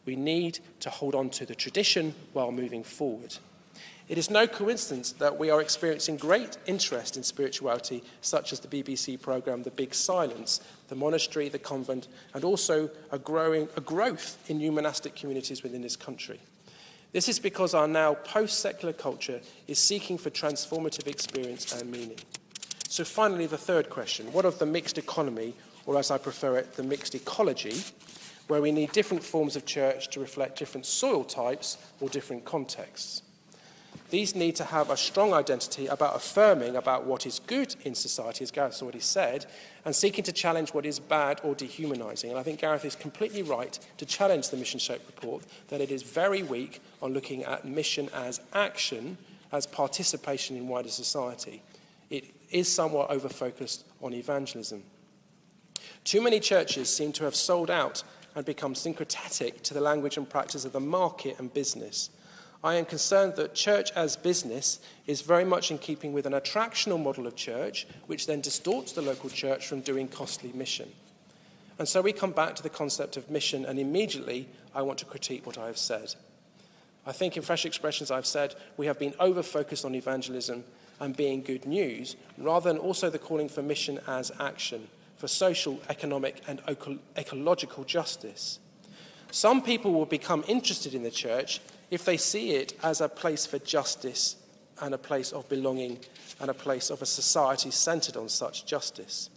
We 0.07 0.17
need 0.17 0.59
to 0.81 0.91
hold 0.91 1.15
on 1.15 1.31
to 1.31 1.47
the 1.47 1.55
tradition 1.55 2.15
while 2.33 2.53
moving 2.53 2.85
forward. 2.85 3.37
It 4.07 4.19
is 4.19 4.29
no 4.29 4.47
coincidence 4.47 5.13
that 5.13 5.39
we 5.39 5.49
are 5.49 5.63
experiencing 5.63 6.19
great 6.19 6.59
interest 6.67 7.17
in 7.17 7.23
spirituality, 7.23 8.05
such 8.21 8.53
as 8.53 8.61
the 8.61 8.69
BBC 8.69 9.19
programme 9.21 9.63
The 9.63 9.71
Big 9.71 9.95
Silence, 9.95 10.61
the 10.89 10.95
monastery, 10.95 11.49
the 11.49 11.59
convent, 11.59 12.09
and 12.35 12.45
also 12.45 12.91
a, 13.13 13.19
growing, 13.19 13.67
a 13.79 13.81
growth 13.81 14.39
in 14.51 14.59
new 14.59 14.73
monastic 14.73 15.17
communities 15.17 15.63
within 15.63 15.81
this 15.81 15.97
country. 15.97 16.39
This 17.13 17.31
is 17.31 17.39
because 17.39 17.73
our 17.73 17.89
now 17.89 18.15
post 18.15 18.59
secular 18.59 18.93
culture 18.93 19.41
is 19.69 19.79
seeking 19.79 20.19
for 20.19 20.29
transformative 20.29 21.07
experience 21.07 21.73
and 21.73 21.91
meaning. 21.91 22.19
So, 22.89 23.05
finally, 23.05 23.47
the 23.47 23.57
third 23.57 23.89
question 23.89 24.31
what 24.33 24.45
of 24.45 24.59
the 24.59 24.67
mixed 24.67 24.99
economy, 24.99 25.55
or 25.87 25.99
as 25.99 26.11
I 26.11 26.19
prefer 26.19 26.59
it, 26.59 26.75
the 26.75 26.83
mixed 26.83 27.15
ecology, 27.15 27.75
where 28.49 28.61
we 28.61 28.73
need 28.73 28.93
different 28.93 29.23
forms 29.23 29.57
of 29.57 29.65
church 29.65 30.09
to 30.11 30.21
reflect 30.21 30.59
different 30.59 30.87
soil 30.87 31.25
types 31.25 31.79
or 32.01 32.09
different 32.09 32.45
contexts? 32.45 33.23
These 34.11 34.35
need 34.35 34.55
to 34.57 34.65
have 34.65 34.91
a 34.91 34.97
strong 34.97 35.33
identity 35.33 35.87
about 35.87 36.15
affirming 36.15 36.77
about 36.77 37.05
what 37.05 37.27
is 37.27 37.41
good 37.41 37.75
in 37.85 37.95
society, 37.95 38.45
as 38.45 38.51
Gareth's 38.51 38.83
already 38.83 39.01
said, 39.01 39.47
and 39.85 39.97
seeking 39.97 40.23
to 40.25 40.33
challenge 40.33 40.75
what 40.75 40.87
is 40.87 41.01
bad 41.01 41.41
or 41.43 41.55
dehumanizing. 41.55 42.31
And 42.31 42.39
I 42.39 42.43
think 42.43 42.61
Gareth 42.61 42.85
is 42.85 42.95
completely 42.95 43.43
right 43.43 43.77
to 43.97 44.07
challenge 44.07 44.51
the 44.51 44.57
Mission 44.57 44.79
Shape 44.79 45.03
report 45.07 45.43
that 45.69 45.81
it 45.81 45.91
is 45.91 46.03
very 46.03 46.43
weak 46.43 46.81
on 47.03 47.13
looking 47.13 47.45
at 47.45 47.65
mission 47.65 48.09
as 48.15 48.41
action, 48.53 49.17
as 49.53 49.67
participation 49.67 50.57
in 50.57 50.69
wider 50.69 50.91
society. 50.91 51.63
It 52.11 52.27
is 52.51 52.73
somewhat 52.73 53.11
over 53.11 53.29
focused 53.29 53.85
on 54.03 54.13
evangelism. 54.13 54.85
Too 56.05 56.21
many 56.21 56.39
churches 56.39 56.95
seem 56.95 57.13
to 57.13 57.25
have 57.25 57.35
sold 57.35 57.71
out 57.71 58.05
and 58.35 58.45
become 58.45 58.75
syncretic 58.75 59.63
to 59.63 59.75
the 59.75 59.81
language 59.81 60.17
and 60.17 60.29
practice 60.29 60.65
of 60.65 60.73
the 60.73 60.81
market 60.81 61.39
and 61.39 61.53
business. 61.53 62.11
I 62.63 62.77
am 62.77 62.87
concerned 62.87 63.37
that 63.37 63.55
church 63.55 63.93
as 63.93 64.17
business 64.17 64.81
is 65.07 65.21
very 65.21 65.45
much 65.45 65.71
in 65.71 65.77
keeping 65.77 66.15
with 66.15 66.25
an 66.25 66.33
attractional 66.33 67.03
model 67.03 67.27
of 67.27 67.37
church, 67.37 67.87
which 68.07 68.27
then 68.27 68.41
distorts 68.41 68.93
the 68.93 69.03
local 69.03 69.29
church 69.29 69.67
from 69.67 69.81
doing 69.81 70.09
costly 70.09 70.51
mission. 70.55 70.91
And 71.79 71.87
so 71.87 72.01
we 72.01 72.13
come 72.13 72.33
back 72.33 72.55
to 72.57 72.63
the 72.63 72.71
concept 72.71 73.17
of 73.17 73.31
mission, 73.31 73.67
and 73.67 73.79
immediately 73.79 74.49
I 74.75 74.83
want 74.83 74.99
to 75.01 75.05
critique 75.05 75.45
what 75.45 75.59
I 75.59 75.67
have 75.67 75.77
said. 75.77 76.15
I 77.07 77.13
think 77.13 77.37
in 77.37 77.43
Fresh 77.43 77.67
Expressions 77.67 78.11
I've 78.11 78.25
said 78.25 78.55
we 78.79 78.87
have 78.87 78.99
been 78.99 79.15
over 79.21 79.43
focused 79.43 79.85
on 79.85 79.95
evangelism 79.95 80.65
and 81.01 81.17
being 81.17 81.43
good 81.43 81.67
news, 81.67 82.17
rather 82.39 82.73
than 82.73 82.79
also 82.79 83.11
the 83.11 83.19
calling 83.19 83.49
for 83.49 83.63
mission 83.63 84.01
as 84.07 84.33
action, 84.41 84.89
for 85.17 85.29
social, 85.29 85.81
economic, 85.89 86.43
and 86.49 86.61
ecological 87.17 87.85
justice. 87.85 88.59
Some 89.31 89.63
people 89.63 89.93
will 89.93 90.07
become 90.07 90.45
interested 90.47 90.95
in 90.95 91.03
the 91.03 91.11
church 91.11 91.61
if 91.91 92.05
they 92.05 92.17
see 92.17 92.53
it 92.53 92.75
as 92.83 93.01
a 93.01 93.09
place 93.09 93.47
for 93.47 93.59
justice 93.59 94.37
and 94.81 94.95
a 94.95 94.99
place 94.99 95.33
of 95.33 95.49
belonging 95.49 95.99
and 96.41 96.51
a 96.51 96.55
place 96.55 96.91
of 96.91 97.03
a 97.03 97.07
society 97.07 97.71
centered 97.71 98.17
on 98.17 98.29
such 98.29 98.67
justice. 98.67 99.31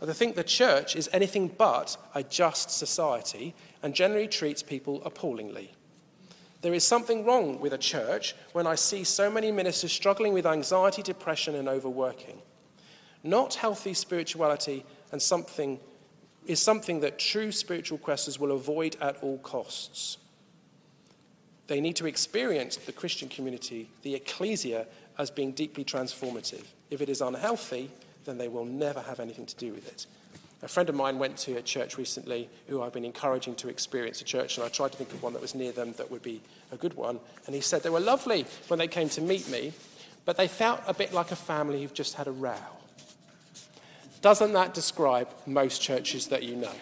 But 0.00 0.08
I 0.08 0.12
think 0.12 0.36
the 0.36 0.44
church 0.44 0.94
is 0.94 1.08
anything 1.12 1.48
but 1.48 1.96
a 2.14 2.22
just 2.22 2.70
society 2.70 3.54
and 3.82 3.94
generally 3.94 4.28
treats 4.28 4.62
people 4.62 5.02
appallingly. 5.04 5.72
There 6.60 6.74
is 6.74 6.84
something 6.84 7.24
wrong 7.24 7.60
with 7.60 7.72
a 7.72 7.78
church 7.78 8.34
when 8.52 8.66
I 8.66 8.74
see 8.74 9.04
so 9.04 9.30
many 9.30 9.52
ministers 9.52 9.92
struggling 9.92 10.32
with 10.32 10.46
anxiety, 10.46 11.02
depression, 11.02 11.54
and 11.54 11.68
overworking. 11.68 12.40
Not 13.22 13.54
healthy 13.54 13.94
spirituality 13.94 14.84
and 15.12 15.20
something 15.20 15.80
is 16.46 16.60
something 16.60 17.00
that 17.00 17.18
true 17.18 17.52
spiritual 17.52 17.98
questers 17.98 18.38
will 18.38 18.52
avoid 18.52 18.96
at 19.00 19.22
all 19.22 19.38
costs. 19.38 20.16
They 21.66 21.80
need 21.80 21.96
to 21.96 22.06
experience 22.06 22.76
the 22.76 22.92
Christian 22.92 23.28
community, 23.28 23.90
the 24.02 24.14
ecclesia, 24.14 24.86
as 25.18 25.30
being 25.30 25.52
deeply 25.52 25.84
transformative. 25.84 26.64
If 26.90 27.02
it 27.02 27.10
is 27.10 27.20
unhealthy, 27.20 27.90
then 28.24 28.38
they 28.38 28.48
will 28.48 28.64
never 28.64 29.00
have 29.00 29.20
anything 29.20 29.44
to 29.44 29.56
do 29.56 29.72
with 29.72 29.86
it. 29.86 30.06
A 30.62 30.68
friend 30.68 30.88
of 30.88 30.94
mine 30.94 31.18
went 31.18 31.36
to 31.38 31.56
a 31.56 31.62
church 31.62 31.98
recently 31.98 32.48
who 32.66 32.82
I've 32.82 32.92
been 32.92 33.04
encouraging 33.04 33.54
to 33.56 33.68
experience 33.68 34.20
a 34.22 34.24
church, 34.24 34.56
and 34.56 34.64
I 34.64 34.70
tried 34.70 34.92
to 34.92 34.98
think 34.98 35.12
of 35.12 35.22
one 35.22 35.34
that 35.34 35.42
was 35.42 35.54
near 35.54 35.70
them 35.70 35.92
that 35.98 36.10
would 36.10 36.22
be 36.22 36.40
a 36.72 36.76
good 36.76 36.94
one. 36.94 37.20
And 37.46 37.54
he 37.54 37.60
said 37.60 37.82
they 37.82 37.90
were 37.90 38.00
lovely 38.00 38.46
when 38.68 38.78
they 38.78 38.88
came 38.88 39.08
to 39.10 39.20
meet 39.20 39.48
me, 39.48 39.72
but 40.24 40.36
they 40.36 40.48
felt 40.48 40.80
a 40.86 40.94
bit 40.94 41.12
like 41.12 41.30
a 41.30 41.36
family 41.36 41.82
who've 41.82 41.94
just 41.94 42.14
had 42.14 42.26
a 42.26 42.32
row. 42.32 42.77
Doesn't 44.20 44.52
that 44.52 44.74
describe 44.74 45.28
most 45.46 45.80
churches 45.80 46.26
that 46.28 46.42
you 46.42 46.56
know? 46.56 46.74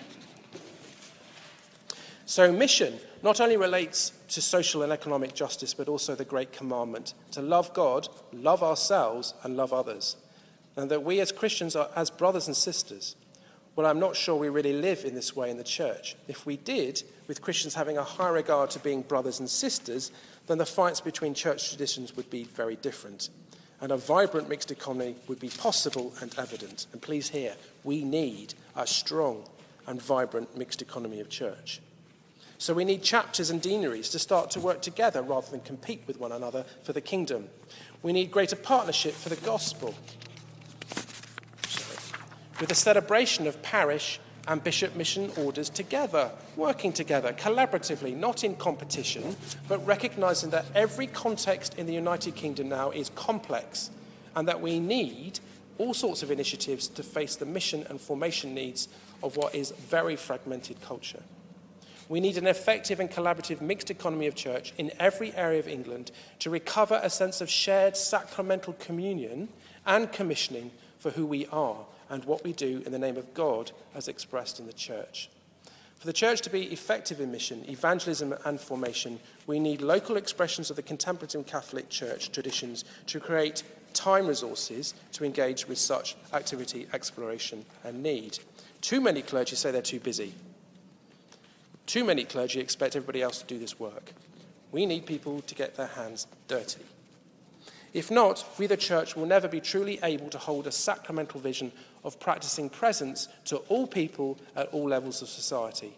So, 2.25 2.51
mission 2.51 2.99
not 3.22 3.40
only 3.40 3.57
relates 3.57 4.12
to 4.29 4.42
social 4.42 4.83
and 4.83 4.92
economic 4.92 5.35
justice, 5.35 5.75
but 5.75 5.88
also 5.88 6.14
the 6.14 6.25
great 6.25 6.53
commandment 6.53 7.14
to 7.33 7.42
love 7.42 7.72
God, 7.72 8.09
love 8.33 8.62
ourselves, 8.62 9.35
and 9.42 9.57
love 9.57 9.72
others. 9.72 10.16
And 10.77 10.90
that 10.90 11.05
we 11.05 11.20
as 11.20 11.33
Christians 11.33 11.77
are 11.77 11.88
as 11.94 12.11
brothers 12.11 12.46
and 12.46 12.57
sisters. 12.57 13.16
Well, 13.77 13.87
I'm 13.87 14.01
not 14.01 14.16
sure 14.16 14.37
we 14.37 14.49
really 14.49 14.72
live 14.72 15.05
in 15.05 15.14
this 15.14 15.37
way 15.37 15.51
in 15.51 15.59
the 15.59 15.64
church. 15.64 16.16
If 16.29 16.46
we 16.46 16.57
did, 16.57 17.03
with 17.29 17.42
Christians 17.42 17.75
having 17.75 17.99
a 17.99 18.03
high 18.03 18.31
regard 18.31 18.70
to 18.70 18.79
being 18.79 19.03
brothers 19.03 19.38
and 19.38 19.49
sisters, 19.49 20.12
then 20.46 20.59
the 20.59 20.66
fights 20.66 21.01
between 21.01 21.35
church 21.35 21.68
traditions 21.68 22.16
would 22.16 22.31
be 22.31 22.44
very 22.44 22.77
different. 22.77 23.29
And 23.80 23.92
a 23.92 23.96
vibrant 23.96 24.48
mixed 24.48 24.70
economy 24.70 25.16
would 25.28 25.38
be 25.38 25.50
possible 25.50 26.12
and 26.20 26.34
evident. 26.38 26.86
And 26.92 27.02
please 27.02 27.28
hear, 27.28 27.54
we 27.84 28.04
need 28.04 28.54
a 28.74 28.86
strong 28.86 29.44
and 29.86 30.00
vibrant 30.00 30.56
mixed 30.56 30.82
economy 30.82 31.20
of 31.20 31.28
church. 31.28 31.80
So 32.58 32.72
we 32.72 32.84
need 32.84 33.02
chapters 33.02 33.50
and 33.50 33.60
deaneries 33.60 34.08
to 34.10 34.18
start 34.18 34.50
to 34.52 34.60
work 34.60 34.80
together 34.80 35.22
rather 35.22 35.50
than 35.50 35.60
compete 35.60 36.02
with 36.06 36.18
one 36.18 36.32
another 36.32 36.64
for 36.84 36.94
the 36.94 37.02
kingdom. 37.02 37.48
We 38.02 38.12
need 38.12 38.30
greater 38.30 38.56
partnership 38.56 39.12
for 39.12 39.28
the 39.28 39.36
gospel. 39.36 39.94
With 42.58 42.70
the 42.70 42.74
celebration 42.74 43.46
of 43.46 43.60
parish 43.60 44.18
and 44.48 44.62
bishop 44.62 44.94
mission 44.94 45.30
orders 45.37 45.68
together, 45.68 46.30
working 46.56 46.92
together 46.92 47.32
collaboratively, 47.32 48.16
not 48.16 48.44
in 48.44 48.54
competition, 48.56 49.37
but 49.68 49.85
recognizing 49.87 50.50
that 50.50 50.66
every 50.74 51.06
context 51.06 51.78
in 51.78 51.87
the 51.87 51.94
United 51.94 52.35
Kingdom 52.35 52.68
now 52.68 52.90
is 52.90 53.11
complex 53.11 53.90
and 54.35 54.46
that 54.46 54.61
we 54.61 54.78
need 54.78 55.40
all 55.78 55.94
sorts 55.94 56.22
of 56.22 56.30
initiatives 56.30 56.88
to 56.88 57.02
face 57.02 57.37
the 57.37 57.46
mission 57.46 57.85
and 57.90 58.00
formation 58.00 58.54
needs 58.54 58.88
of 59.22 59.37
what 59.37 59.54
is 59.54 59.72
very 59.72 60.16
fragmented 60.16 60.80
culture. 60.80 61.22
We 62.09 62.20
need 62.20 62.37
an 62.37 62.46
effective 62.46 63.00
and 63.00 63.11
collaborative 63.11 63.61
mixed 63.61 63.90
economy 63.90 64.28
of 64.28 64.37
church 64.37 64.72
in 64.78 64.92
every 65.00 65.35
area 65.35 65.59
of 65.59 65.66
England 65.66 66.12
to 66.38 66.50
recover 66.50 67.00
a 67.02 67.11
sense 67.11 67.40
of 67.40 67.50
shared 67.50 67.96
sacramental 67.96 68.74
communion 68.74 69.48
and 69.85 70.12
commissioning 70.12 70.70
for 70.98 71.11
who 71.11 71.26
we 71.26 71.46
are 71.46 71.78
and 72.09 72.25
what 72.25 72.45
we 72.45 72.53
do 72.53 72.83
in 72.87 72.92
the 72.92 72.99
name 72.99 73.16
of 73.16 73.35
God 73.35 73.73
as 73.95 74.09
expressed 74.09 74.61
in 74.61 74.66
the 74.66 74.73
church. 74.73 75.31
For 75.97 76.07
the 76.07 76.12
church 76.12 76.42
to 76.42 76.51
be 76.51 76.64
effective 76.64 77.21
in 77.21 77.33
mission, 77.33 77.64
evangelism, 77.69 78.35
and 78.45 78.61
formation, 78.61 79.19
we 79.47 79.59
need 79.59 79.81
local 79.81 80.16
expressions 80.16 80.69
of 80.69 80.77
the 80.77 80.83
contemplative 80.83 81.47
Catholic 81.47 81.88
Church 81.88 82.31
traditions 82.31 82.85
to 83.07 83.19
create 83.19 83.62
time 83.95 84.27
resources 84.27 84.92
to 85.12 85.25
engage 85.25 85.66
with 85.66 85.79
such 85.79 86.16
activity, 86.35 86.87
exploration, 86.92 87.64
and 87.83 88.03
need. 88.03 88.38
Too 88.83 89.01
many 89.01 89.23
clergy 89.23 89.57
say 89.57 89.71
they're 89.71 89.81
too 89.81 90.01
busy. 90.01 90.35
Too 91.87 92.05
many 92.05 92.25
clergy 92.25 92.61
expect 92.61 92.95
everybody 92.95 93.23
else 93.23 93.38
to 93.38 93.47
do 93.47 93.59
this 93.59 93.81
work. 93.81 94.12
We 94.73 94.85
need 94.85 95.07
people 95.07 95.40
to 95.42 95.55
get 95.55 95.77
their 95.77 95.87
hands 95.87 96.27
dirty. 96.47 96.83
If 97.96 98.11
not, 98.11 98.44
we, 98.59 98.66
the 98.66 98.76
church, 98.76 99.16
will 99.16 99.24
never 99.24 99.48
be 99.48 99.59
truly 99.59 99.98
able 100.02 100.28
to 100.28 100.37
hold 100.37 100.66
a 100.66 100.70
sacramental 100.70 101.40
vision 101.40 101.72
of 102.04 102.20
practicing 102.20 102.68
presence 102.68 103.26
to 103.46 103.56
all 103.70 103.87
people 103.87 104.37
at 104.54 104.68
all 104.68 104.87
levels 104.87 105.22
of 105.22 105.30
society. 105.30 105.96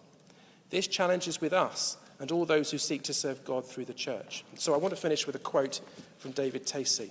This 0.71 0.87
challenge 0.87 1.27
is 1.27 1.41
with 1.41 1.53
us 1.53 1.97
and 2.21 2.31
all 2.31 2.45
those 2.45 2.71
who 2.71 2.79
seek 2.79 3.03
to 3.03 3.13
serve 3.13 3.45
God 3.45 3.67
through 3.67 3.87
the 3.87 3.93
church. 3.93 4.45
So 4.55 4.75
I 4.75 4.77
want 4.77 4.95
to 4.95 5.01
finish 5.01 5.27
with 5.27 5.35
a 5.35 5.41
quote 5.41 5.81
from 6.19 6.31
David 6.31 6.69
Tacey. 6.69 7.11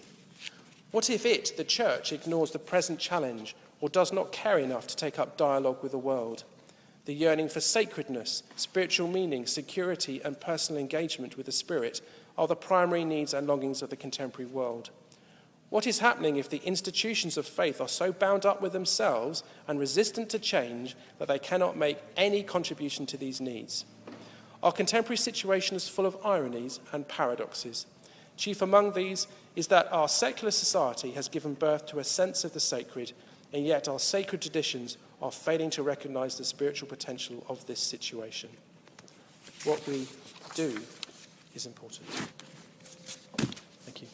What 0.91 1.10
if 1.10 1.26
it, 1.26 1.58
the 1.58 1.65
church, 1.65 2.13
ignores 2.13 2.52
the 2.52 2.58
present 2.58 2.97
challenge 2.97 3.58
or 3.82 3.89
does 3.89 4.13
not 4.13 4.32
care 4.32 4.58
enough 4.58 4.88
to 4.88 4.95
take 4.95 5.19
up 5.19 5.36
dialogue 5.36 5.84
with 5.84 5.91
the 5.91 5.97
world? 5.97 6.45
The 7.04 7.13
yearning 7.13 7.50
for 7.50 7.60
sacredness, 7.60 8.43
spiritual 8.56 9.10
meaning, 9.10 9.47
security, 9.47 10.21
and 10.23 10.39
personal 10.39 10.80
engagement 10.80 11.36
with 11.36 11.45
the 11.45 11.52
Spirit 11.52 12.00
are 12.38 12.47
the 12.47 12.56
primary 12.56 13.04
needs 13.04 13.34
and 13.34 13.47
longings 13.47 13.82
of 13.82 13.89
the 13.89 13.95
contemporary 13.95 14.50
world. 14.50 14.89
What 15.69 15.86
is 15.86 16.00
happening 16.00 16.38
if 16.38 16.50
the 16.50 16.62
institutions 16.63 17.36
of 17.36 17.45
faith 17.45 17.82
are 17.82 17.89
so 17.89 18.13
bound 18.13 18.45
up 18.45 18.62
with 18.62 18.71
themselves 18.71 19.43
and 19.67 19.80
resistant 19.80 20.30
to 20.30 20.39
change 20.39 20.95
that 21.19 21.28
they 21.28 21.39
cannot 21.39 21.76
make 21.76 21.97
any 22.15 22.41
contribution 22.41 23.06
to 23.08 23.17
these 23.17 23.41
needs? 23.41 23.86
Our 24.63 24.71
contemporary 24.71 25.17
situation 25.17 25.76
is 25.76 25.89
full 25.89 26.06
of 26.06 26.26
ironies 26.26 26.80
and 26.93 27.08
paradoxes. 27.08 27.86
Chief 28.38 28.62
among 28.62 28.93
these 28.93 29.28
is 29.56 29.67
that 29.67 29.91
our 29.91 30.08
secular 30.08 30.52
society 30.52 31.12
has 31.12 31.28
given 31.28 31.54
birth 31.54 31.86
to 31.88 32.00
a 32.00 32.04
sense 32.04 32.43
of 32.43 32.54
the 32.54 32.60
sacred, 32.60 33.12
and 33.52 33.65
yet 33.65 33.88
our 33.88 34.00
sacred 34.00 34.41
traditions 34.41 34.97
are 35.21 35.32
failing 35.32 35.69
to 35.71 35.84
recognize 35.84 36.38
the 36.38 36.45
spiritual 36.45 36.88
potential 36.88 37.45
of 37.50 37.65
this 37.65 37.80
situation. 37.80 38.50
What 39.63 39.86
we 39.88 40.08
do 40.54 40.80
is 41.58 41.65
important. 41.65 42.08
Thank 43.84 44.02
you. 44.02 44.08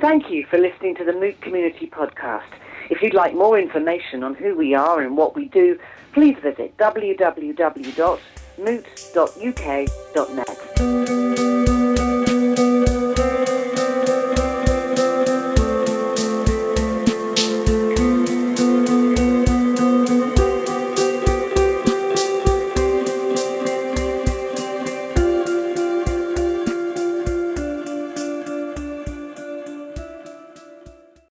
Thank 0.00 0.30
you 0.30 0.44
for 0.50 0.58
listening 0.58 0.96
to 0.96 1.04
the 1.04 1.12
Moot 1.12 1.40
Community 1.40 1.86
Podcast. 1.86 2.50
If 2.90 3.00
you'd 3.00 3.14
like 3.14 3.32
more 3.32 3.58
information 3.58 4.24
on 4.24 4.34
who 4.34 4.56
we 4.56 4.74
are 4.74 5.00
and 5.00 5.16
what 5.16 5.36
we 5.36 5.46
do, 5.46 5.78
please 6.12 6.36
visit 6.42 6.76
www.moot.uk.net. 6.76 8.22